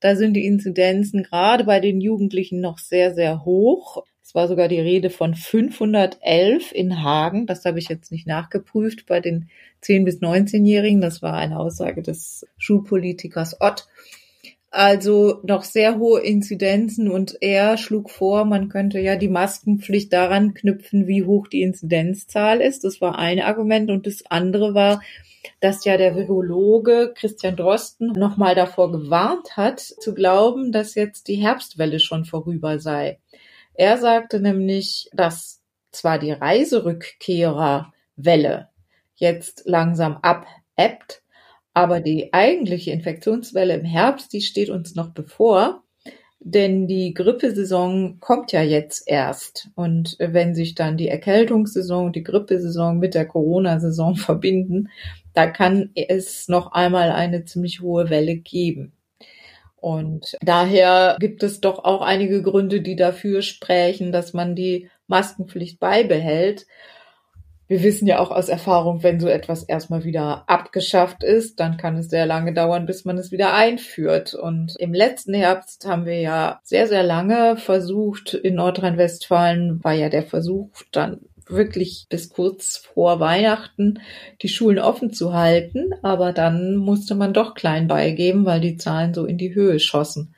Da 0.00 0.16
sind 0.16 0.32
die 0.32 0.46
Inzidenzen 0.46 1.24
gerade 1.24 1.64
bei 1.64 1.78
den 1.78 2.00
Jugendlichen 2.00 2.62
noch 2.62 2.78
sehr, 2.78 3.14
sehr 3.14 3.44
hoch. 3.44 4.02
Es 4.22 4.34
war 4.34 4.48
sogar 4.48 4.68
die 4.68 4.80
Rede 4.80 5.10
von 5.10 5.34
511 5.34 6.72
in 6.72 7.02
Hagen. 7.02 7.44
Das 7.44 7.66
habe 7.66 7.80
ich 7.80 7.90
jetzt 7.90 8.10
nicht 8.10 8.26
nachgeprüft 8.26 9.04
bei 9.04 9.20
den 9.20 9.50
10- 9.82 10.06
bis 10.06 10.22
19-Jährigen. 10.22 11.02
Das 11.02 11.20
war 11.20 11.34
eine 11.34 11.58
Aussage 11.58 12.00
des 12.00 12.46
Schulpolitikers 12.56 13.60
Ott 13.60 13.88
also 14.70 15.40
noch 15.42 15.64
sehr 15.64 15.98
hohe 15.98 16.20
Inzidenzen 16.20 17.10
und 17.10 17.38
er 17.40 17.78
schlug 17.78 18.10
vor, 18.10 18.44
man 18.44 18.68
könnte 18.68 19.00
ja 19.00 19.16
die 19.16 19.28
Maskenpflicht 19.28 20.12
daran 20.12 20.54
knüpfen, 20.54 21.06
wie 21.06 21.24
hoch 21.24 21.48
die 21.48 21.62
Inzidenzzahl 21.62 22.60
ist. 22.60 22.84
Das 22.84 23.00
war 23.00 23.18
ein 23.18 23.40
Argument 23.40 23.90
und 23.90 24.06
das 24.06 24.24
andere 24.28 24.74
war, 24.74 25.00
dass 25.60 25.84
ja 25.84 25.96
der 25.96 26.16
Virologe 26.16 27.14
Christian 27.16 27.54
Drosten 27.56 28.12
nochmal 28.12 28.54
davor 28.54 28.92
gewarnt 28.92 29.56
hat, 29.56 29.80
zu 29.80 30.14
glauben, 30.14 30.70
dass 30.72 30.94
jetzt 30.94 31.28
die 31.28 31.36
Herbstwelle 31.36 32.00
schon 32.00 32.24
vorüber 32.24 32.78
sei. 32.78 33.18
Er 33.74 33.98
sagte 33.98 34.40
nämlich, 34.40 35.10
dass 35.12 35.60
zwar 35.92 36.18
die 36.18 36.32
Reiserückkehrerwelle 36.32 38.70
jetzt 39.14 39.62
langsam 39.66 40.18
abebbt, 40.22 41.22
aber 41.76 42.00
die 42.00 42.32
eigentliche 42.32 42.90
Infektionswelle 42.90 43.74
im 43.74 43.84
Herbst, 43.84 44.32
die 44.32 44.40
steht 44.40 44.70
uns 44.70 44.94
noch 44.94 45.10
bevor. 45.10 45.82
Denn 46.40 46.86
die 46.86 47.12
Grippesaison 47.12 48.18
kommt 48.18 48.50
ja 48.52 48.62
jetzt 48.62 49.02
erst. 49.06 49.68
Und 49.74 50.16
wenn 50.18 50.54
sich 50.54 50.74
dann 50.74 50.96
die 50.96 51.08
Erkältungssaison 51.08 52.06
und 52.06 52.16
die 52.16 52.22
Grippesaison 52.22 52.98
mit 52.98 53.12
der 53.12 53.26
Corona-Saison 53.26 54.16
verbinden, 54.16 54.88
da 55.34 55.48
kann 55.48 55.90
es 55.94 56.48
noch 56.48 56.72
einmal 56.72 57.10
eine 57.10 57.44
ziemlich 57.44 57.82
hohe 57.82 58.08
Welle 58.08 58.36
geben. 58.36 58.92
Und 59.76 60.38
daher 60.40 61.18
gibt 61.20 61.42
es 61.42 61.60
doch 61.60 61.84
auch 61.84 62.00
einige 62.00 62.42
Gründe, 62.42 62.80
die 62.80 62.96
dafür 62.96 63.42
sprechen, 63.42 64.12
dass 64.12 64.32
man 64.32 64.56
die 64.56 64.88
Maskenpflicht 65.08 65.78
beibehält. 65.78 66.66
Wir 67.68 67.82
wissen 67.82 68.06
ja 68.06 68.20
auch 68.20 68.30
aus 68.30 68.48
Erfahrung, 68.48 69.02
wenn 69.02 69.18
so 69.18 69.28
etwas 69.28 69.64
erstmal 69.64 70.04
wieder 70.04 70.44
abgeschafft 70.46 71.24
ist, 71.24 71.58
dann 71.58 71.76
kann 71.76 71.96
es 71.96 72.08
sehr 72.08 72.26
lange 72.26 72.54
dauern, 72.54 72.86
bis 72.86 73.04
man 73.04 73.18
es 73.18 73.32
wieder 73.32 73.54
einführt. 73.54 74.34
Und 74.34 74.76
im 74.78 74.94
letzten 74.94 75.34
Herbst 75.34 75.86
haben 75.86 76.06
wir 76.06 76.20
ja 76.20 76.60
sehr, 76.62 76.86
sehr 76.86 77.02
lange 77.02 77.56
versucht, 77.56 78.34
in 78.34 78.54
Nordrhein-Westfalen 78.54 79.82
war 79.82 79.94
ja 79.94 80.08
der 80.08 80.22
Versuch 80.22 80.70
dann 80.92 81.20
wirklich 81.48 82.06
bis 82.08 82.28
kurz 82.28 82.76
vor 82.76 83.20
Weihnachten 83.20 84.00
die 84.42 84.48
Schulen 84.48 84.78
offen 84.78 85.12
zu 85.12 85.32
halten. 85.32 85.92
Aber 86.02 86.32
dann 86.32 86.76
musste 86.76 87.14
man 87.14 87.32
doch 87.32 87.54
klein 87.54 87.88
beigeben, 87.88 88.44
weil 88.44 88.60
die 88.60 88.76
Zahlen 88.76 89.14
so 89.14 89.24
in 89.24 89.38
die 89.38 89.54
Höhe 89.54 89.78
schossen. 89.78 90.34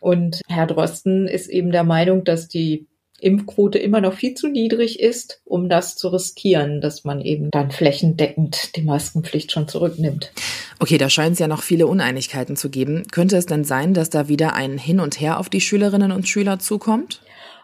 Und 0.00 0.42
Herr 0.48 0.66
Drosten 0.66 1.26
ist 1.26 1.48
eben 1.48 1.70
der 1.70 1.84
Meinung, 1.84 2.24
dass 2.24 2.48
die 2.48 2.86
Impfquote 3.20 3.78
immer 3.78 4.00
noch 4.00 4.14
viel 4.14 4.34
zu 4.34 4.48
niedrig 4.48 5.00
ist, 5.00 5.40
um 5.44 5.68
das 5.68 5.96
zu 5.96 6.08
riskieren, 6.08 6.80
dass 6.80 7.04
man 7.04 7.20
eben 7.20 7.50
dann 7.50 7.70
flächendeckend 7.70 8.76
die 8.76 8.82
Maskenpflicht 8.82 9.50
schon 9.50 9.66
zurücknimmt. 9.66 10.32
Okay, 10.78 10.98
da 10.98 11.10
scheint 11.10 11.32
es 11.32 11.38
ja 11.40 11.48
noch 11.48 11.62
viele 11.62 11.88
Uneinigkeiten 11.88 12.56
zu 12.56 12.70
geben. 12.70 13.04
Könnte 13.10 13.36
es 13.36 13.46
denn 13.46 13.64
sein, 13.64 13.94
dass 13.94 14.10
da 14.10 14.28
wieder 14.28 14.54
ein 14.54 14.78
Hin 14.78 15.00
und 15.00 15.20
Her 15.20 15.40
auf 15.40 15.48
die 15.48 15.60
Schülerinnen 15.60 16.12
und 16.12 16.28
Schüler 16.28 16.60
zukommt? 16.60 17.20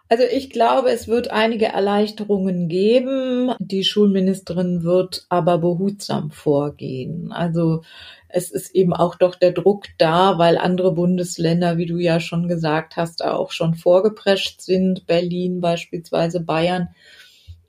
Also 0.08 0.24
ich 0.24 0.50
glaube, 0.50 0.90
es 0.90 1.08
wird 1.08 1.30
einige 1.30 1.66
Erleichterungen 1.66 2.68
geben. 2.68 3.52
Die 3.58 3.84
Schulministerin 3.84 4.84
wird 4.84 5.24
aber 5.30 5.58
behutsam 5.58 6.30
vorgehen. 6.30 7.32
Also 7.32 7.82
es 8.28 8.50
ist 8.50 8.74
eben 8.74 8.92
auch 8.92 9.14
doch 9.14 9.34
der 9.34 9.52
Druck 9.52 9.86
da, 9.96 10.38
weil 10.38 10.58
andere 10.58 10.92
Bundesländer, 10.92 11.78
wie 11.78 11.86
du 11.86 11.96
ja 11.98 12.20
schon 12.20 12.48
gesagt 12.48 12.96
hast, 12.96 13.24
auch 13.24 13.50
schon 13.50 13.74
vorgeprescht 13.74 14.60
sind, 14.60 15.06
Berlin 15.06 15.60
beispielsweise, 15.60 16.40
Bayern. 16.40 16.88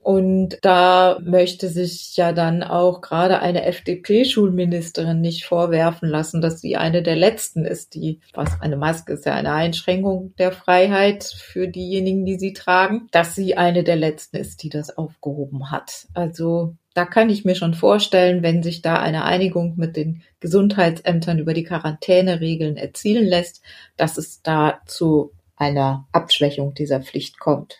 Und 0.06 0.58
da 0.62 1.18
möchte 1.20 1.68
sich 1.68 2.16
ja 2.16 2.32
dann 2.32 2.62
auch 2.62 3.00
gerade 3.00 3.40
eine 3.40 3.64
FDP-Schulministerin 3.64 5.20
nicht 5.20 5.46
vorwerfen 5.46 6.08
lassen, 6.08 6.40
dass 6.40 6.60
sie 6.60 6.76
eine 6.76 7.02
der 7.02 7.16
letzten 7.16 7.64
ist, 7.64 7.96
die, 7.96 8.20
was 8.32 8.60
eine 8.60 8.76
Maske 8.76 9.14
ist 9.14 9.26
ja 9.26 9.34
eine 9.34 9.50
Einschränkung 9.50 10.32
der 10.38 10.52
Freiheit 10.52 11.24
für 11.24 11.66
diejenigen, 11.66 12.24
die 12.24 12.38
sie 12.38 12.52
tragen, 12.52 13.08
dass 13.10 13.34
sie 13.34 13.56
eine 13.56 13.82
der 13.82 13.96
letzten 13.96 14.36
ist, 14.36 14.62
die 14.62 14.68
das 14.68 14.96
aufgehoben 14.96 15.72
hat. 15.72 16.06
Also 16.14 16.76
da 16.94 17.04
kann 17.04 17.28
ich 17.28 17.44
mir 17.44 17.56
schon 17.56 17.74
vorstellen, 17.74 18.44
wenn 18.44 18.62
sich 18.62 18.82
da 18.82 19.00
eine 19.00 19.24
Einigung 19.24 19.74
mit 19.76 19.96
den 19.96 20.22
Gesundheitsämtern 20.38 21.40
über 21.40 21.52
die 21.52 21.64
Quarantäneregeln 21.64 22.76
erzielen 22.76 23.26
lässt, 23.26 23.60
dass 23.96 24.18
es 24.18 24.40
da 24.40 24.82
zu 24.86 25.32
einer 25.56 26.06
Abschwächung 26.12 26.74
dieser 26.74 27.00
Pflicht 27.00 27.40
kommt. 27.40 27.78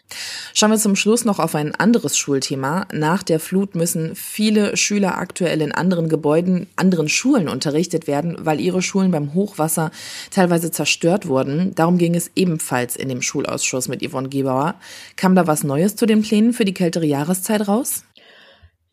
Schauen 0.54 0.70
wir 0.70 0.78
zum 0.78 0.96
Schluss 0.96 1.26
noch 1.26 1.38
auf 1.38 1.54
ein 1.54 1.74
anderes 1.74 2.16
Schulthema. 2.16 2.86
Nach 2.92 3.22
der 3.22 3.38
Flut 3.38 3.74
müssen 3.74 4.16
viele 4.16 4.76
Schüler 4.78 5.18
aktuell 5.18 5.60
in 5.60 5.72
anderen 5.72 6.08
Gebäuden, 6.08 6.68
anderen 6.76 7.10
Schulen 7.10 7.48
unterrichtet 7.48 8.06
werden, 8.06 8.38
weil 8.40 8.60
ihre 8.60 8.80
Schulen 8.80 9.10
beim 9.10 9.34
Hochwasser 9.34 9.90
teilweise 10.30 10.70
zerstört 10.70 11.28
wurden. 11.28 11.74
Darum 11.74 11.98
ging 11.98 12.14
es 12.14 12.30
ebenfalls 12.34 12.96
in 12.96 13.10
dem 13.10 13.20
Schulausschuss 13.20 13.88
mit 13.88 14.02
Yvonne 14.02 14.30
Gebauer. 14.30 14.76
Kam 15.16 15.34
da 15.34 15.46
was 15.46 15.62
Neues 15.62 15.96
zu 15.96 16.06
den 16.06 16.22
Plänen 16.22 16.54
für 16.54 16.64
die 16.64 16.74
kältere 16.74 17.04
Jahreszeit 17.04 17.68
raus? 17.68 18.05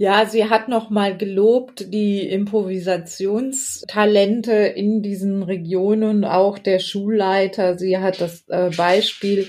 Ja, 0.04 0.26
sie 0.26 0.50
hat 0.50 0.68
noch 0.68 0.90
mal 0.90 1.16
gelobt 1.16 1.94
die 1.94 2.28
Improvisationstalente 2.28 4.52
in 4.52 5.02
diesen 5.02 5.44
Regionen, 5.44 6.26
auch 6.26 6.60
der 6.60 6.80
Schulleiter. 6.80 7.78
Sie 7.78 7.98
hat 7.98 8.20
das 8.20 8.44
äh, 8.50 8.70
Beispiel 8.76 9.48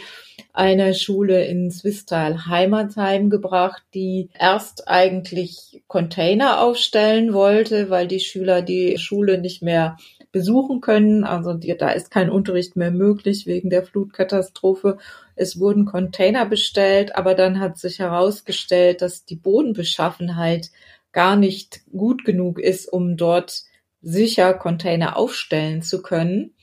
einer 0.55 0.95
Schule 0.95 1.45
in 1.45 1.73
Swisttal 1.73 2.47
Heimatsheim 2.47 3.29
gebracht, 3.29 3.83
die 3.93 4.31
erst 4.39 4.87
eigentlich 4.87 5.83
Container 5.89 6.61
aufstellen 6.61 7.35
wollte, 7.35 7.91
weil 7.91 8.07
die 8.07 8.21
Schüler 8.21 8.63
die 8.63 8.97
Schule 8.97 9.39
nicht 9.39 9.63
mehr 9.63 9.97
besuchen 10.31 10.81
können. 10.81 11.25
Also 11.25 11.55
die, 11.55 11.77
da 11.77 11.91
ist 11.91 12.13
kein 12.13 12.31
Unterricht 12.31 12.77
mehr 12.77 12.93
möglich 12.93 13.47
wegen 13.47 13.69
der 13.69 13.85
Flutkatastrophe. 13.85 14.99
Es 15.35 15.59
wurden 15.59 15.87
Container 15.87 16.47
bestellt, 16.47 17.17
aber 17.17 17.35
dann 17.35 17.59
hat 17.59 17.77
sich 17.77 17.99
herausgestellt, 17.99 19.03
dass 19.03 19.25
die 19.25 19.37
Bodenbeschaffenheit 19.37 20.71
gar 21.11 21.35
nicht 21.35 21.83
gut 21.91 22.25
genug 22.25 22.61
ist, 22.61 22.93
um 22.93 23.17
dort 23.17 23.65
sicher 24.03 24.55
Container 24.55 25.17
aufstellen 25.17 25.83
zu 25.83 26.01
können. 26.01 26.55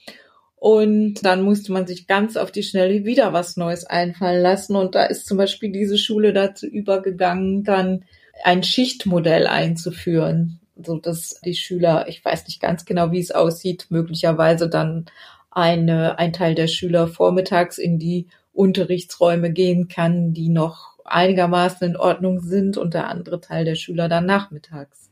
Und 0.61 1.25
dann 1.25 1.41
musste 1.41 1.71
man 1.71 1.87
sich 1.87 2.05
ganz 2.05 2.37
auf 2.37 2.51
die 2.51 2.61
Schnelle 2.61 3.03
wieder 3.03 3.33
was 3.33 3.57
Neues 3.57 3.83
einfallen 3.83 4.43
lassen. 4.43 4.75
Und 4.75 4.93
da 4.93 5.05
ist 5.05 5.25
zum 5.25 5.37
Beispiel 5.37 5.71
diese 5.71 5.97
Schule 5.97 6.33
dazu 6.33 6.67
übergegangen, 6.67 7.63
dann 7.63 8.05
ein 8.43 8.61
Schichtmodell 8.61 9.47
einzuführen 9.47 10.61
so 10.85 10.97
dass 10.97 11.39
die 11.45 11.53
Schüler, 11.53 12.07
ich 12.07 12.23
weiß 12.23 12.47
nicht 12.47 12.61
ganz 12.61 12.85
genau, 12.85 13.11
wie 13.11 13.19
es 13.19 13.31
aussieht, 13.31 13.87
möglicherweise 13.89 14.69
dann 14.69 15.05
eine, 15.49 16.17
ein 16.17 16.33
Teil 16.33 16.55
der 16.55 16.67
Schüler 16.67 17.07
vormittags 17.07 17.77
in 17.77 17.99
die 17.99 18.27
Unterrichtsräume 18.53 19.51
gehen 19.51 19.87
kann, 19.87 20.33
die 20.33 20.49
noch 20.49 20.97
einigermaßen 21.05 21.87
in 21.87 21.97
Ordnung 21.97 22.41
sind 22.41 22.77
und 22.77 22.93
der 22.93 23.07
andere 23.07 23.41
Teil 23.41 23.65
der 23.65 23.75
Schüler 23.75 24.07
dann 24.09 24.25
nachmittags. 24.25 25.10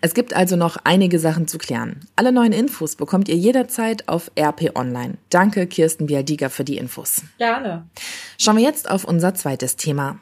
Es 0.00 0.14
gibt 0.14 0.34
also 0.34 0.56
noch 0.56 0.76
einige 0.84 1.18
Sachen 1.18 1.48
zu 1.48 1.58
klären. 1.58 2.00
Alle 2.16 2.32
neuen 2.32 2.52
Infos 2.52 2.96
bekommt 2.96 3.28
ihr 3.28 3.36
jederzeit 3.36 4.08
auf 4.08 4.30
RP 4.38 4.76
Online. 4.76 5.14
Danke, 5.30 5.66
Kirsten 5.66 6.06
Bialdiger, 6.06 6.50
für 6.50 6.64
die 6.64 6.78
Infos. 6.78 7.22
Gerne. 7.38 7.86
Schauen 8.38 8.56
wir 8.56 8.64
jetzt 8.64 8.90
auf 8.90 9.04
unser 9.04 9.34
zweites 9.34 9.76
Thema. 9.76 10.18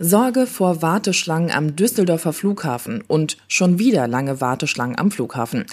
Sorge 0.00 0.48
vor 0.48 0.82
Warteschlangen 0.82 1.52
am 1.52 1.76
Düsseldorfer 1.76 2.32
Flughafen 2.32 3.04
und 3.06 3.36
schon 3.46 3.78
wieder 3.78 4.08
lange 4.08 4.40
Warteschlangen 4.40 4.98
am 4.98 5.12
Flughafen. 5.12 5.66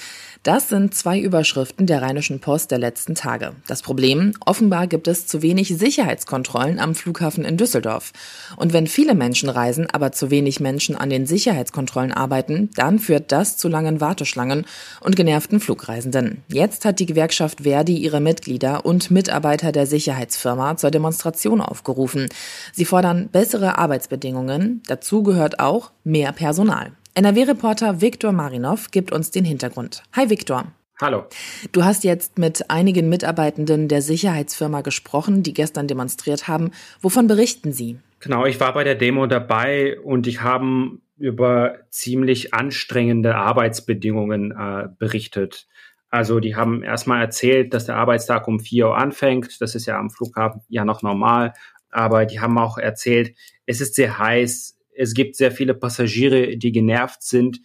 Das 0.44 0.70
sind 0.70 0.96
zwei 0.96 1.20
Überschriften 1.20 1.86
der 1.86 2.02
Rheinischen 2.02 2.40
Post 2.40 2.72
der 2.72 2.80
letzten 2.80 3.14
Tage. 3.14 3.52
Das 3.68 3.84
Problem, 3.84 4.34
offenbar 4.44 4.88
gibt 4.88 5.08
es 5.08 5.28
zu 5.28 5.44
wenig 5.44 5.68
Sicherheitskontrollen 5.78 6.80
am 6.80 6.96
Flughafen 6.96 7.46
in 7.46 7.58
Düsseldorf. 7.58 8.12
Und 8.58 8.74
wenn 8.74 8.88
viele 8.88 9.14
Menschen 9.14 9.50
reisen, 9.50 9.88
aber 9.92 10.12
zu 10.12 10.32
wenig 10.32 10.60
Menschen 10.60 10.96
an 10.96 11.12
den 11.12 11.28
Sicherheitskontrollen 11.28 12.12
arbeiten, 12.12 12.72
dann 12.76 12.98
führt 12.98 13.32
das 13.32 13.58
zu 13.58 13.70
langen 13.70 14.02
Warteschlangen 14.02 14.66
und 15.02 15.16
genervten 15.16 15.60
Flugreisenden. 15.60 16.44
Jetzt 16.48 16.86
hat 16.86 17.00
die 17.00 17.06
Gewerkschaft 17.06 17.62
Verdi 17.62 17.98
ihre 17.98 18.20
Mitglieder 18.20 18.84
und 18.84 19.12
Mitarbeiter 19.12 19.72
der 19.72 19.86
Sicherheitsfirma 19.86 20.76
zur 20.78 20.90
Demonstration 20.90 21.62
aufgerufen. 21.62 22.30
Sie 22.74 22.86
fordern 22.86 23.30
bessere 23.32 23.78
Arbeitsbedingungen. 24.12 24.84
Dazu 24.88 25.24
gehört 25.24 25.60
auch 25.60 25.92
mehr 26.04 26.32
Personal. 26.34 26.92
NRW-Reporter 27.16 28.02
Viktor 28.02 28.32
Marinov 28.32 28.92
gibt 28.92 29.12
uns 29.12 29.32
den 29.32 29.46
Hintergrund. 29.46 30.04
Hi 30.16 30.30
Viktor. 30.30 30.66
Hallo. 31.00 31.24
Du 31.72 31.84
hast 31.84 32.04
jetzt 32.04 32.38
mit 32.38 32.70
einigen 32.70 33.10
Mitarbeitenden 33.10 33.88
der 33.88 34.02
Sicherheitsfirma 34.02 34.82
gesprochen, 34.82 35.44
die 35.44 35.54
gestern 35.54 35.88
demonstriert 35.88 36.48
haben. 36.48 36.72
Wovon 37.02 37.28
berichten 37.28 37.74
sie? 37.74 37.98
Genau, 38.20 38.46
ich 38.46 38.60
war 38.60 38.74
bei 38.74 38.84
der 38.84 38.96
Demo 38.96 39.26
dabei 39.26 40.00
und 40.02 40.28
ich 40.28 40.42
habe 40.42 41.00
über 41.18 41.80
ziemlich 41.90 42.54
anstrengende 42.54 43.36
Arbeitsbedingungen 43.36 44.52
äh, 44.52 44.90
berichtet. 45.00 45.68
Also 46.10 46.40
die 46.40 46.56
haben 46.56 46.84
erstmal 46.84 47.22
erzählt, 47.22 47.74
dass 47.74 47.86
der 47.86 47.96
Arbeitstag 47.96 48.48
um 48.48 48.60
4 48.60 48.88
Uhr 48.88 48.98
anfängt. 48.98 49.60
Das 49.62 49.76
ist 49.76 49.86
ja 49.86 49.98
am 49.98 50.10
Flughafen 50.10 50.62
ja 50.68 50.86
noch 50.86 51.02
normal. 51.02 51.54
Aber 51.92 52.26
die 52.26 52.40
haben 52.40 52.58
auch 52.58 52.78
erzählt, 52.78 53.36
es 53.72 53.80
ist 53.80 53.96
sehr 53.96 54.20
heiß, 54.20 54.78
es 54.96 55.14
gibt 55.14 55.36
sehr 55.38 55.52
viele 55.52 55.74
Passagiere, 55.74 56.58
die 56.58 56.72
genervt 56.74 57.24
sind 57.24 57.62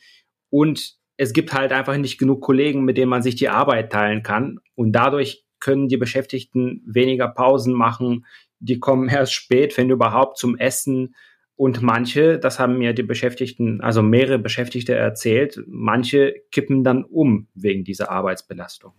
und 0.51 0.95
es 1.17 1.33
gibt 1.33 1.53
halt 1.53 1.73
einfach 1.73 1.97
nicht 1.97 2.19
genug 2.19 2.43
Kollegen, 2.43 2.85
mit 2.85 2.97
denen 2.97 3.11
man 3.11 3.23
sich 3.23 3.35
die 3.35 3.49
Arbeit 3.49 3.91
teilen 3.91 4.23
kann. 4.23 4.61
Und 4.75 4.93
dadurch 4.93 5.45
können 5.59 5.89
die 5.89 5.97
Beschäftigten 5.97 6.83
weniger 6.87 7.29
Pausen 7.29 7.73
machen. 7.73 8.27
Die 8.61 8.79
kommen 8.79 9.09
erst 9.09 9.33
spät, 9.33 9.77
wenn 9.77 9.91
überhaupt, 9.91 10.39
zum 10.39 10.57
Essen. 10.57 11.15
Und 11.57 11.83
manche, 11.83 12.39
das 12.39 12.59
haben 12.59 12.79
mir 12.79 12.93
die 12.93 13.03
Beschäftigten, 13.03 13.81
also 13.81 14.03
mehrere 14.03 14.39
Beschäftigte 14.39 14.95
erzählt, 14.95 15.59
manche 15.67 16.35
kippen 16.53 16.85
dann 16.85 17.03
um 17.03 17.49
wegen 17.55 17.83
dieser 17.83 18.11
Arbeitsbelastung. 18.11 18.93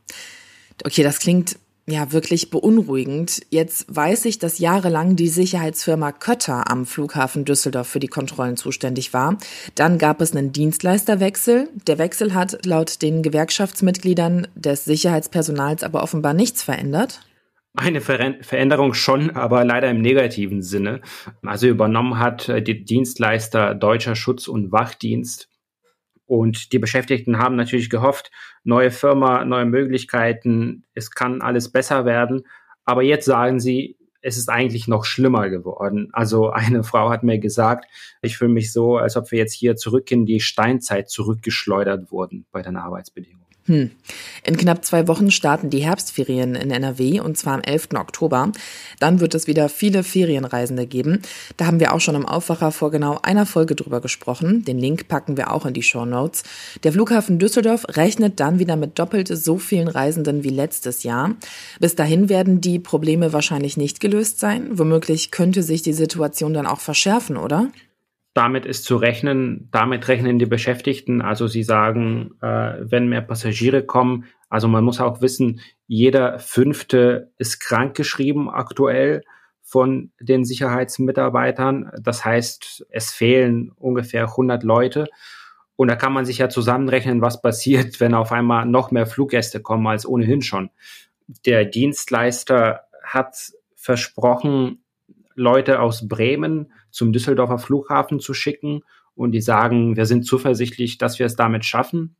Okay, 0.83 1.03
das 1.03 1.19
klingt 1.19 1.59
ja 1.89 2.11
wirklich 2.11 2.49
beunruhigend. 2.49 3.41
Jetzt 3.49 3.85
weiß 3.87 4.25
ich, 4.25 4.39
dass 4.39 4.59
jahrelang 4.59 5.15
die 5.15 5.29
Sicherheitsfirma 5.29 6.11
Kötter 6.11 6.69
am 6.69 6.85
Flughafen 6.85 7.45
Düsseldorf 7.45 7.87
für 7.87 7.99
die 7.99 8.07
Kontrollen 8.07 8.57
zuständig 8.57 9.13
war. 9.13 9.37
Dann 9.75 9.97
gab 9.97 10.21
es 10.21 10.35
einen 10.35 10.51
Dienstleisterwechsel. 10.51 11.69
Der 11.87 11.97
Wechsel 11.97 12.33
hat 12.33 12.65
laut 12.65 13.01
den 13.01 13.23
Gewerkschaftsmitgliedern 13.23 14.47
des 14.55 14.85
Sicherheitspersonals 14.85 15.83
aber 15.83 16.03
offenbar 16.03 16.33
nichts 16.33 16.61
verändert. 16.61 17.21
Eine 17.73 18.01
Ver 18.01 18.35
Veränderung 18.41 18.93
schon, 18.93 19.29
aber 19.29 19.63
leider 19.63 19.89
im 19.89 20.01
negativen 20.01 20.63
Sinne. 20.63 21.01
Also 21.43 21.67
übernommen 21.67 22.17
hat 22.17 22.49
äh, 22.49 22.61
die 22.61 22.83
Dienstleister 22.83 23.75
Deutscher 23.75 24.15
Schutz- 24.15 24.47
und 24.47 24.71
Wachdienst 24.71 25.47
und 26.27 26.73
die 26.73 26.79
Beschäftigten 26.79 27.39
haben 27.39 27.55
natürlich 27.55 27.89
gehofft, 27.89 28.31
neue 28.63 28.91
Firma, 28.91 29.45
neue 29.45 29.65
Möglichkeiten, 29.65 30.83
es 30.93 31.11
kann 31.11 31.41
alles 31.41 31.71
besser 31.71 32.05
werden. 32.05 32.43
Aber 32.85 33.01
jetzt 33.01 33.25
sagen 33.25 33.59
sie, 33.59 33.97
es 34.21 34.37
ist 34.37 34.49
eigentlich 34.49 34.87
noch 34.87 35.05
schlimmer 35.05 35.49
geworden. 35.49 36.09
Also 36.11 36.49
eine 36.49 36.83
Frau 36.83 37.09
hat 37.09 37.23
mir 37.23 37.39
gesagt, 37.39 37.85
ich 38.21 38.37
fühle 38.37 38.51
mich 38.51 38.73
so, 38.73 38.97
als 38.97 39.15
ob 39.15 39.31
wir 39.31 39.39
jetzt 39.39 39.53
hier 39.53 39.75
zurück 39.77 40.11
in 40.11 40.25
die 40.25 40.41
Steinzeit 40.41 41.09
zurückgeschleudert 41.09 42.11
wurden 42.11 42.45
bei 42.51 42.61
den 42.61 42.75
Arbeitsbedingungen. 42.75 43.46
Hm. 43.67 43.91
In 44.43 44.55
knapp 44.55 44.85
zwei 44.85 45.09
Wochen 45.09 45.29
starten 45.29 45.69
die 45.69 45.83
Herbstferien 45.83 46.55
in 46.55 46.71
NRW 46.71 47.19
und 47.19 47.37
zwar 47.37 47.55
am 47.55 47.61
11. 47.61 47.89
Oktober. 47.95 48.53
Dann 48.99 49.19
wird 49.19 49.35
es 49.35 49.45
wieder 49.47 49.67
viele 49.67 50.03
Ferienreisende 50.03 50.87
geben. 50.87 51.21
Da 51.57 51.65
haben 51.65 51.81
wir 51.81 51.93
auch 51.93 51.99
schon 51.99 52.15
im 52.15 52.25
Aufwacher 52.25 52.71
vor 52.71 52.91
genau 52.91 53.19
einer 53.21 53.45
Folge 53.45 53.75
drüber 53.75 53.99
gesprochen. 53.99 54.63
Den 54.63 54.79
Link 54.79 55.09
packen 55.09 55.35
wir 55.35 55.51
auch 55.51 55.65
in 55.65 55.73
die 55.73 55.83
Show 55.83 56.05
Notes. 56.05 56.43
Der 56.83 56.93
Flughafen 56.93 57.39
Düsseldorf 57.39 57.85
rechnet 57.89 58.39
dann 58.39 58.57
wieder 58.59 58.77
mit 58.77 58.97
doppelt 58.99 59.27
so 59.27 59.57
vielen 59.57 59.89
Reisenden 59.89 60.45
wie 60.45 60.49
letztes 60.49 61.03
Jahr. 61.03 61.35
Bis 61.81 61.95
dahin 61.95 62.29
werden 62.29 62.61
die 62.61 62.79
Probleme 62.79 63.33
wahrscheinlich 63.33 63.75
nicht 63.75 63.99
gelöst 63.99 64.39
sein. 64.39 64.69
Womöglich 64.71 65.31
könnte 65.31 65.61
sich 65.61 65.81
die 65.81 65.93
Situation 65.93 66.53
dann 66.53 66.67
auch 66.67 66.79
verschärfen, 66.79 67.35
oder? 67.35 67.67
Damit 68.37 68.67
ist 68.67 68.83
zu 68.83 68.97
rechnen, 68.97 69.67
damit 69.71 70.07
rechnen 70.07 70.37
die 70.37 70.45
Beschäftigten. 70.45 71.23
Also 71.23 71.47
sie 71.47 71.63
sagen, 71.63 72.35
äh, 72.41 72.75
wenn 72.81 73.07
mehr 73.09 73.21
Passagiere 73.21 73.83
kommen, 73.83 74.25
also 74.47 74.67
man 74.67 74.83
muss 74.83 75.01
auch 75.01 75.21
wissen, 75.21 75.59
jeder 75.87 76.37
fünfte 76.37 77.31
ist 77.39 77.59
krankgeschrieben 77.59 78.47
aktuell 78.47 79.23
von 79.63 80.11
den 80.21 80.45
Sicherheitsmitarbeitern. 80.45 81.91
Das 81.99 82.23
heißt, 82.23 82.85
es 82.91 83.11
fehlen 83.11 83.71
ungefähr 83.75 84.25
100 84.25 84.61
Leute. 84.61 85.07
Und 85.75 85.87
da 85.87 85.95
kann 85.95 86.13
man 86.13 86.25
sich 86.25 86.37
ja 86.37 86.47
zusammenrechnen, 86.47 87.21
was 87.21 87.41
passiert, 87.41 87.99
wenn 87.99 88.13
auf 88.13 88.31
einmal 88.31 88.67
noch 88.67 88.91
mehr 88.91 89.07
Fluggäste 89.07 89.61
kommen 89.61 89.87
als 89.87 90.05
ohnehin 90.05 90.43
schon. 90.43 90.69
Der 91.47 91.65
Dienstleister 91.65 92.81
hat 93.03 93.51
versprochen, 93.75 94.83
Leute 95.37 95.79
aus 95.79 96.07
Bremen 96.07 96.73
zum 96.91 97.13
Düsseldorfer 97.13 97.59
Flughafen 97.59 98.19
zu 98.19 98.33
schicken 98.33 98.81
und 99.15 99.31
die 99.31 99.41
sagen, 99.41 99.95
wir 99.95 100.05
sind 100.05 100.25
zuversichtlich, 100.25 100.97
dass 100.97 101.19
wir 101.19 101.25
es 101.27 101.35
damit 101.35 101.63
schaffen, 101.63 102.15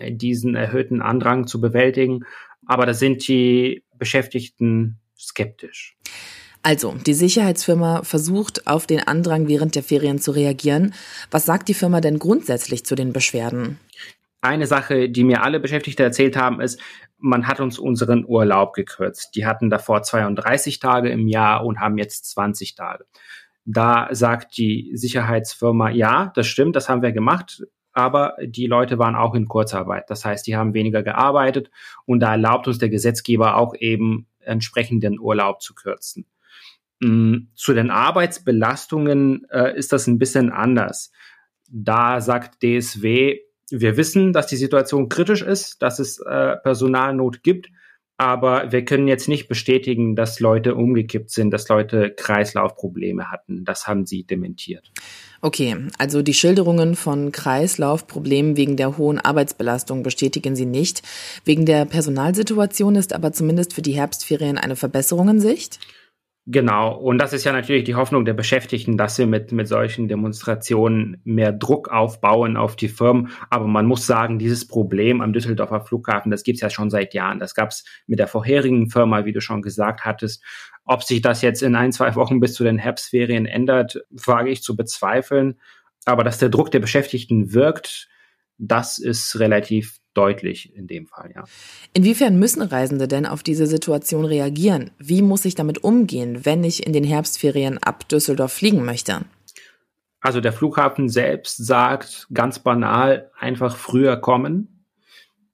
diesen 0.00 0.56
erhöhten 0.56 1.00
Andrang 1.00 1.46
zu 1.46 1.60
bewältigen. 1.60 2.24
Aber 2.66 2.86
da 2.86 2.92
sind 2.92 3.26
die 3.26 3.84
Beschäftigten 3.96 4.98
skeptisch. 5.18 5.96
Also, 6.62 6.94
die 7.06 7.14
Sicherheitsfirma 7.14 8.02
versucht 8.02 8.66
auf 8.66 8.86
den 8.86 9.00
Andrang 9.00 9.48
während 9.48 9.76
der 9.76 9.82
Ferien 9.82 10.18
zu 10.18 10.32
reagieren. 10.32 10.92
Was 11.30 11.46
sagt 11.46 11.68
die 11.68 11.74
Firma 11.74 12.00
denn 12.00 12.18
grundsätzlich 12.18 12.84
zu 12.84 12.94
den 12.94 13.12
Beschwerden? 13.12 13.78
Eine 14.42 14.66
Sache, 14.66 15.08
die 15.08 15.24
mir 15.24 15.42
alle 15.42 15.60
Beschäftigte 15.60 16.02
erzählt 16.02 16.36
haben, 16.36 16.60
ist, 16.60 16.80
man 17.20 17.46
hat 17.46 17.60
uns 17.60 17.78
unseren 17.78 18.24
Urlaub 18.26 18.72
gekürzt. 18.72 19.34
Die 19.34 19.46
hatten 19.46 19.70
davor 19.70 20.02
32 20.02 20.78
Tage 20.78 21.10
im 21.10 21.28
Jahr 21.28 21.64
und 21.64 21.80
haben 21.80 21.98
jetzt 21.98 22.30
20 22.30 22.74
Tage. 22.74 23.04
Da 23.64 24.08
sagt 24.10 24.56
die 24.56 24.90
Sicherheitsfirma, 24.94 25.90
ja, 25.90 26.32
das 26.34 26.46
stimmt, 26.46 26.76
das 26.76 26.88
haben 26.88 27.02
wir 27.02 27.12
gemacht, 27.12 27.62
aber 27.92 28.36
die 28.42 28.66
Leute 28.66 28.98
waren 28.98 29.16
auch 29.16 29.34
in 29.34 29.48
Kurzarbeit. 29.48 30.08
Das 30.08 30.24
heißt, 30.24 30.46
die 30.46 30.56
haben 30.56 30.74
weniger 30.74 31.02
gearbeitet 31.02 31.70
und 32.06 32.20
da 32.20 32.32
erlaubt 32.32 32.66
uns 32.68 32.78
der 32.78 32.88
Gesetzgeber 32.88 33.56
auch 33.56 33.74
eben 33.78 34.26
entsprechend 34.40 35.02
den 35.02 35.20
Urlaub 35.20 35.60
zu 35.62 35.74
kürzen. 35.74 36.26
Mm, 37.00 37.48
zu 37.54 37.74
den 37.74 37.90
Arbeitsbelastungen 37.90 39.46
äh, 39.50 39.76
ist 39.76 39.92
das 39.92 40.06
ein 40.06 40.18
bisschen 40.18 40.50
anders. 40.50 41.12
Da 41.68 42.20
sagt 42.20 42.62
DSW, 42.62 43.40
wir 43.70 43.96
wissen, 43.96 44.32
dass 44.32 44.46
die 44.46 44.56
Situation 44.56 45.08
kritisch 45.08 45.42
ist, 45.42 45.82
dass 45.82 45.98
es 45.98 46.18
äh, 46.18 46.56
Personalnot 46.56 47.42
gibt, 47.42 47.68
aber 48.20 48.70
wir 48.70 48.84
können 48.84 49.08
jetzt 49.08 49.28
nicht 49.28 49.48
bestätigen, 49.48 50.14
dass 50.14 50.40
Leute 50.40 50.74
umgekippt 50.74 51.30
sind, 51.30 51.52
dass 51.52 51.68
Leute 51.68 52.10
Kreislaufprobleme 52.10 53.30
hatten. 53.30 53.64
Das 53.64 53.86
haben 53.86 54.04
sie 54.04 54.24
dementiert. 54.24 54.92
Okay, 55.40 55.74
also 55.96 56.20
die 56.20 56.34
Schilderungen 56.34 56.96
von 56.96 57.32
Kreislaufproblemen 57.32 58.58
wegen 58.58 58.76
der 58.76 58.98
hohen 58.98 59.18
Arbeitsbelastung 59.18 60.02
bestätigen 60.02 60.54
sie 60.54 60.66
nicht. 60.66 61.00
Wegen 61.46 61.64
der 61.64 61.86
Personalsituation 61.86 62.94
ist 62.94 63.14
aber 63.14 63.32
zumindest 63.32 63.72
für 63.72 63.80
die 63.80 63.94
Herbstferien 63.94 64.58
eine 64.58 64.76
Verbesserung 64.76 65.30
in 65.30 65.40
Sicht? 65.40 65.78
Genau, 66.46 66.96
und 66.96 67.18
das 67.18 67.32
ist 67.32 67.44
ja 67.44 67.52
natürlich 67.52 67.84
die 67.84 67.94
Hoffnung 67.94 68.24
der 68.24 68.32
Beschäftigten, 68.32 68.96
dass 68.96 69.14
sie 69.14 69.26
mit, 69.26 69.52
mit 69.52 69.68
solchen 69.68 70.08
Demonstrationen 70.08 71.20
mehr 71.22 71.52
Druck 71.52 71.88
aufbauen 71.88 72.56
auf 72.56 72.76
die 72.76 72.88
Firmen. 72.88 73.28
Aber 73.50 73.66
man 73.66 73.86
muss 73.86 74.06
sagen, 74.06 74.38
dieses 74.38 74.66
Problem 74.66 75.20
am 75.20 75.34
Düsseldorfer 75.34 75.82
Flughafen, 75.82 76.30
das 76.30 76.42
gibt's 76.42 76.62
ja 76.62 76.70
schon 76.70 76.90
seit 76.90 77.12
Jahren. 77.12 77.38
Das 77.38 77.54
gab's 77.54 77.84
mit 78.06 78.18
der 78.18 78.26
vorherigen 78.26 78.88
Firma, 78.88 79.26
wie 79.26 79.32
du 79.32 79.40
schon 79.40 79.60
gesagt 79.60 80.04
hattest. 80.04 80.42
Ob 80.84 81.04
sich 81.04 81.20
das 81.20 81.42
jetzt 81.42 81.62
in 81.62 81.76
ein, 81.76 81.92
zwei 81.92 82.14
Wochen 82.16 82.40
bis 82.40 82.54
zu 82.54 82.64
den 82.64 82.78
Herbstferien 82.78 83.44
ändert, 83.44 84.00
wage 84.10 84.50
ich 84.50 84.62
zu 84.62 84.74
bezweifeln. 84.74 85.60
Aber 86.06 86.24
dass 86.24 86.38
der 86.38 86.48
Druck 86.48 86.70
der 86.70 86.80
Beschäftigten 86.80 87.52
wirkt, 87.52 88.08
Das 88.62 88.98
ist 88.98 89.40
relativ 89.40 89.96
deutlich 90.12 90.74
in 90.76 90.86
dem 90.86 91.06
Fall, 91.06 91.32
ja. 91.34 91.44
Inwiefern 91.94 92.38
müssen 92.38 92.62
Reisende 92.62 93.08
denn 93.08 93.26
auf 93.26 93.42
diese 93.42 93.66
Situation 93.66 94.24
reagieren? 94.24 94.90
Wie 94.98 95.22
muss 95.22 95.44
ich 95.44 95.54
damit 95.54 95.82
umgehen, 95.82 96.44
wenn 96.44 96.62
ich 96.62 96.86
in 96.86 96.92
den 96.92 97.04
Herbstferien 97.04 97.78
ab 97.78 98.08
Düsseldorf 98.08 98.52
fliegen 98.52 98.84
möchte? 98.84 99.24
Also 100.20 100.42
der 100.42 100.52
Flughafen 100.52 101.08
selbst 101.08 101.64
sagt 101.64 102.28
ganz 102.34 102.58
banal 102.58 103.30
einfach 103.38 103.76
früher 103.76 104.18
kommen. 104.18 104.84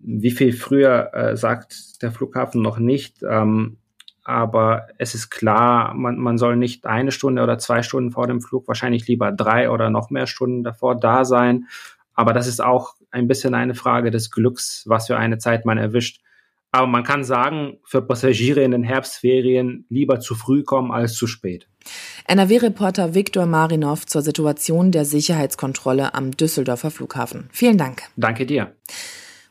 Wie 0.00 0.32
viel 0.32 0.52
früher 0.52 1.14
äh, 1.14 1.36
sagt 1.36 2.02
der 2.02 2.10
Flughafen 2.10 2.62
noch 2.62 2.78
nicht. 2.78 3.22
Ähm, 3.22 3.78
aber 4.24 4.88
es 4.98 5.14
ist 5.14 5.30
klar, 5.30 5.94
man, 5.94 6.18
man 6.18 6.36
soll 6.36 6.56
nicht 6.56 6.84
eine 6.84 7.12
Stunde 7.12 7.44
oder 7.44 7.58
zwei 7.58 7.82
Stunden 7.82 8.10
vor 8.10 8.26
dem 8.26 8.40
Flug, 8.40 8.66
wahrscheinlich 8.66 9.06
lieber 9.06 9.30
drei 9.30 9.70
oder 9.70 9.88
noch 9.88 10.10
mehr 10.10 10.26
Stunden 10.26 10.64
davor 10.64 10.96
da 10.96 11.24
sein. 11.24 11.68
Aber 12.16 12.32
das 12.32 12.46
ist 12.46 12.62
auch 12.62 12.94
ein 13.10 13.28
bisschen 13.28 13.54
eine 13.54 13.74
Frage 13.74 14.10
des 14.10 14.30
Glücks, 14.30 14.82
was 14.86 15.06
für 15.06 15.16
eine 15.16 15.38
Zeit 15.38 15.64
man 15.64 15.78
erwischt. 15.78 16.20
Aber 16.72 16.86
man 16.86 17.04
kann 17.04 17.24
sagen, 17.24 17.78
für 17.84 18.02
Passagiere 18.02 18.62
in 18.62 18.72
den 18.72 18.82
Herbstferien 18.82 19.86
lieber 19.88 20.20
zu 20.20 20.34
früh 20.34 20.62
kommen 20.62 20.90
als 20.90 21.14
zu 21.14 21.26
spät. 21.26 21.68
NRW-Reporter 22.26 23.14
Viktor 23.14 23.46
Marinov 23.46 24.06
zur 24.06 24.22
Situation 24.22 24.90
der 24.90 25.04
Sicherheitskontrolle 25.04 26.14
am 26.14 26.32
Düsseldorfer 26.32 26.90
Flughafen. 26.90 27.48
Vielen 27.52 27.78
Dank. 27.78 28.02
Danke 28.16 28.46
dir. 28.46 28.74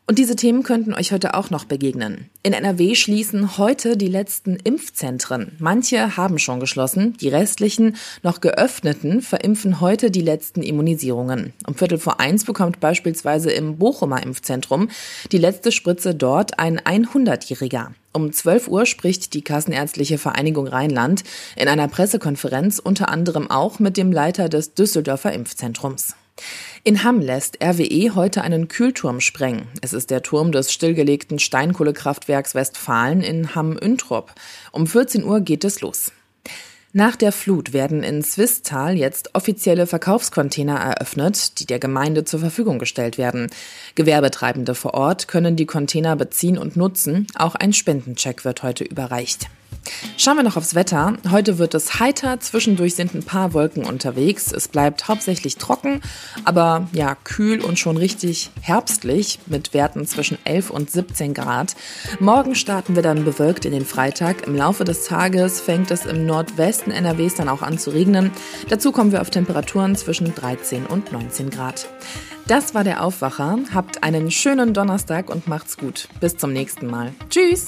Und 0.07 0.19
diese 0.19 0.35
Themen 0.35 0.61
könnten 0.61 0.93
euch 0.93 1.11
heute 1.11 1.33
auch 1.33 1.49
noch 1.49 1.65
begegnen. 1.65 2.29
In 2.43 2.53
NRW 2.53 2.93
schließen 2.93 3.57
heute 3.57 3.97
die 3.97 4.07
letzten 4.07 4.55
Impfzentren. 4.55 5.53
Manche 5.57 6.15
haben 6.15 6.37
schon 6.37 6.59
geschlossen, 6.59 7.17
die 7.19 7.29
restlichen, 7.29 7.95
noch 8.21 8.39
geöffneten, 8.39 9.23
verimpfen 9.23 9.81
heute 9.81 10.11
die 10.11 10.21
letzten 10.21 10.61
Immunisierungen. 10.61 11.53
Um 11.65 11.73
Viertel 11.73 11.97
vor 11.97 12.19
eins 12.19 12.45
bekommt 12.45 12.79
beispielsweise 12.79 13.49
im 13.51 13.77
Bochumer 13.77 14.21
Impfzentrum 14.21 14.89
die 15.31 15.39
letzte 15.39 15.71
Spritze 15.71 16.13
dort 16.13 16.59
ein 16.59 16.79
100-Jähriger. 16.79 17.87
Um 18.13 18.31
12 18.31 18.67
Uhr 18.67 18.85
spricht 18.85 19.33
die 19.33 19.41
Kassenärztliche 19.41 20.19
Vereinigung 20.19 20.67
Rheinland 20.67 21.23
in 21.55 21.67
einer 21.67 21.87
Pressekonferenz 21.87 22.77
unter 22.77 23.09
anderem 23.09 23.49
auch 23.49 23.79
mit 23.79 23.97
dem 23.97 24.11
Leiter 24.11 24.49
des 24.49 24.75
Düsseldorfer 24.75 25.33
Impfzentrums. 25.33 26.15
In 26.83 27.03
Hamm 27.03 27.19
lässt 27.19 27.63
RWE 27.63 28.13
heute 28.13 28.43
einen 28.43 28.67
Kühlturm 28.67 29.19
sprengen. 29.19 29.67
Es 29.81 29.91
ist 29.91 30.11
der 30.11 30.21
Turm 30.21 30.51
des 30.51 30.71
stillgelegten 30.71 31.39
Steinkohlekraftwerks 31.39 32.53
Westfalen 32.53 33.21
in 33.21 33.55
Hamm-Üntrop. 33.55 34.31
Um 34.71 34.85
14 34.85 35.23
Uhr 35.23 35.41
geht 35.41 35.63
es 35.63 35.81
los. 35.81 36.11
Nach 36.93 37.15
der 37.15 37.31
Flut 37.31 37.73
werden 37.73 38.03
in 38.03 38.23
Swisttal 38.23 38.95
jetzt 38.95 39.33
offizielle 39.33 39.87
Verkaufscontainer 39.87 40.75
eröffnet, 40.75 41.59
die 41.59 41.65
der 41.65 41.79
Gemeinde 41.79 42.23
zur 42.23 42.39
Verfügung 42.39 42.79
gestellt 42.79 43.17
werden. 43.17 43.49
Gewerbetreibende 43.95 44.75
vor 44.75 44.93
Ort 44.93 45.27
können 45.27 45.55
die 45.55 45.65
Container 45.65 46.15
beziehen 46.15 46.57
und 46.57 46.77
nutzen. 46.77 47.27
Auch 47.35 47.55
ein 47.55 47.73
Spendencheck 47.73 48.45
wird 48.45 48.63
heute 48.63 48.83
überreicht. 48.83 49.49
Schauen 50.17 50.37
wir 50.37 50.43
noch 50.43 50.57
aufs 50.57 50.75
Wetter. 50.75 51.13
Heute 51.29 51.57
wird 51.57 51.73
es 51.73 51.99
heiter, 51.99 52.39
zwischendurch 52.39 52.95
sind 52.95 53.13
ein 53.13 53.23
paar 53.23 53.53
Wolken 53.53 53.85
unterwegs. 53.85 54.51
Es 54.51 54.67
bleibt 54.67 55.07
hauptsächlich 55.07 55.57
trocken, 55.57 56.01
aber 56.43 56.87
ja, 56.93 57.15
kühl 57.15 57.61
und 57.61 57.77
schon 57.77 57.97
richtig 57.97 58.51
herbstlich 58.61 59.39
mit 59.45 59.73
Werten 59.73 60.05
zwischen 60.05 60.37
11 60.45 60.69
und 60.69 60.89
17 60.89 61.33
Grad. 61.33 61.75
Morgen 62.19 62.55
starten 62.55 62.95
wir 62.95 63.03
dann 63.03 63.25
bewölkt 63.25 63.65
in 63.65 63.71
den 63.71 63.85
Freitag. 63.85 64.47
Im 64.47 64.55
Laufe 64.55 64.83
des 64.83 65.05
Tages 65.05 65.61
fängt 65.61 65.91
es 65.91 66.05
im 66.05 66.25
Nordwesten 66.25 66.91
NRWs 66.91 67.35
dann 67.35 67.49
auch 67.49 67.61
an 67.61 67.77
zu 67.77 67.91
regnen. 67.91 68.31
Dazu 68.69 68.91
kommen 68.91 69.11
wir 69.11 69.21
auf 69.21 69.29
Temperaturen 69.29 69.95
zwischen 69.95 70.33
13 70.33 70.85
und 70.85 71.11
19 71.11 71.49
Grad. 71.49 71.87
Das 72.47 72.75
war 72.75 72.83
der 72.83 73.03
Aufwacher. 73.03 73.57
Habt 73.73 74.03
einen 74.03 74.29
schönen 74.29 74.73
Donnerstag 74.73 75.29
und 75.29 75.47
macht's 75.47 75.77
gut. 75.77 76.07
Bis 76.19 76.37
zum 76.37 76.53
nächsten 76.53 76.87
Mal. 76.87 77.13
Tschüss! 77.29 77.67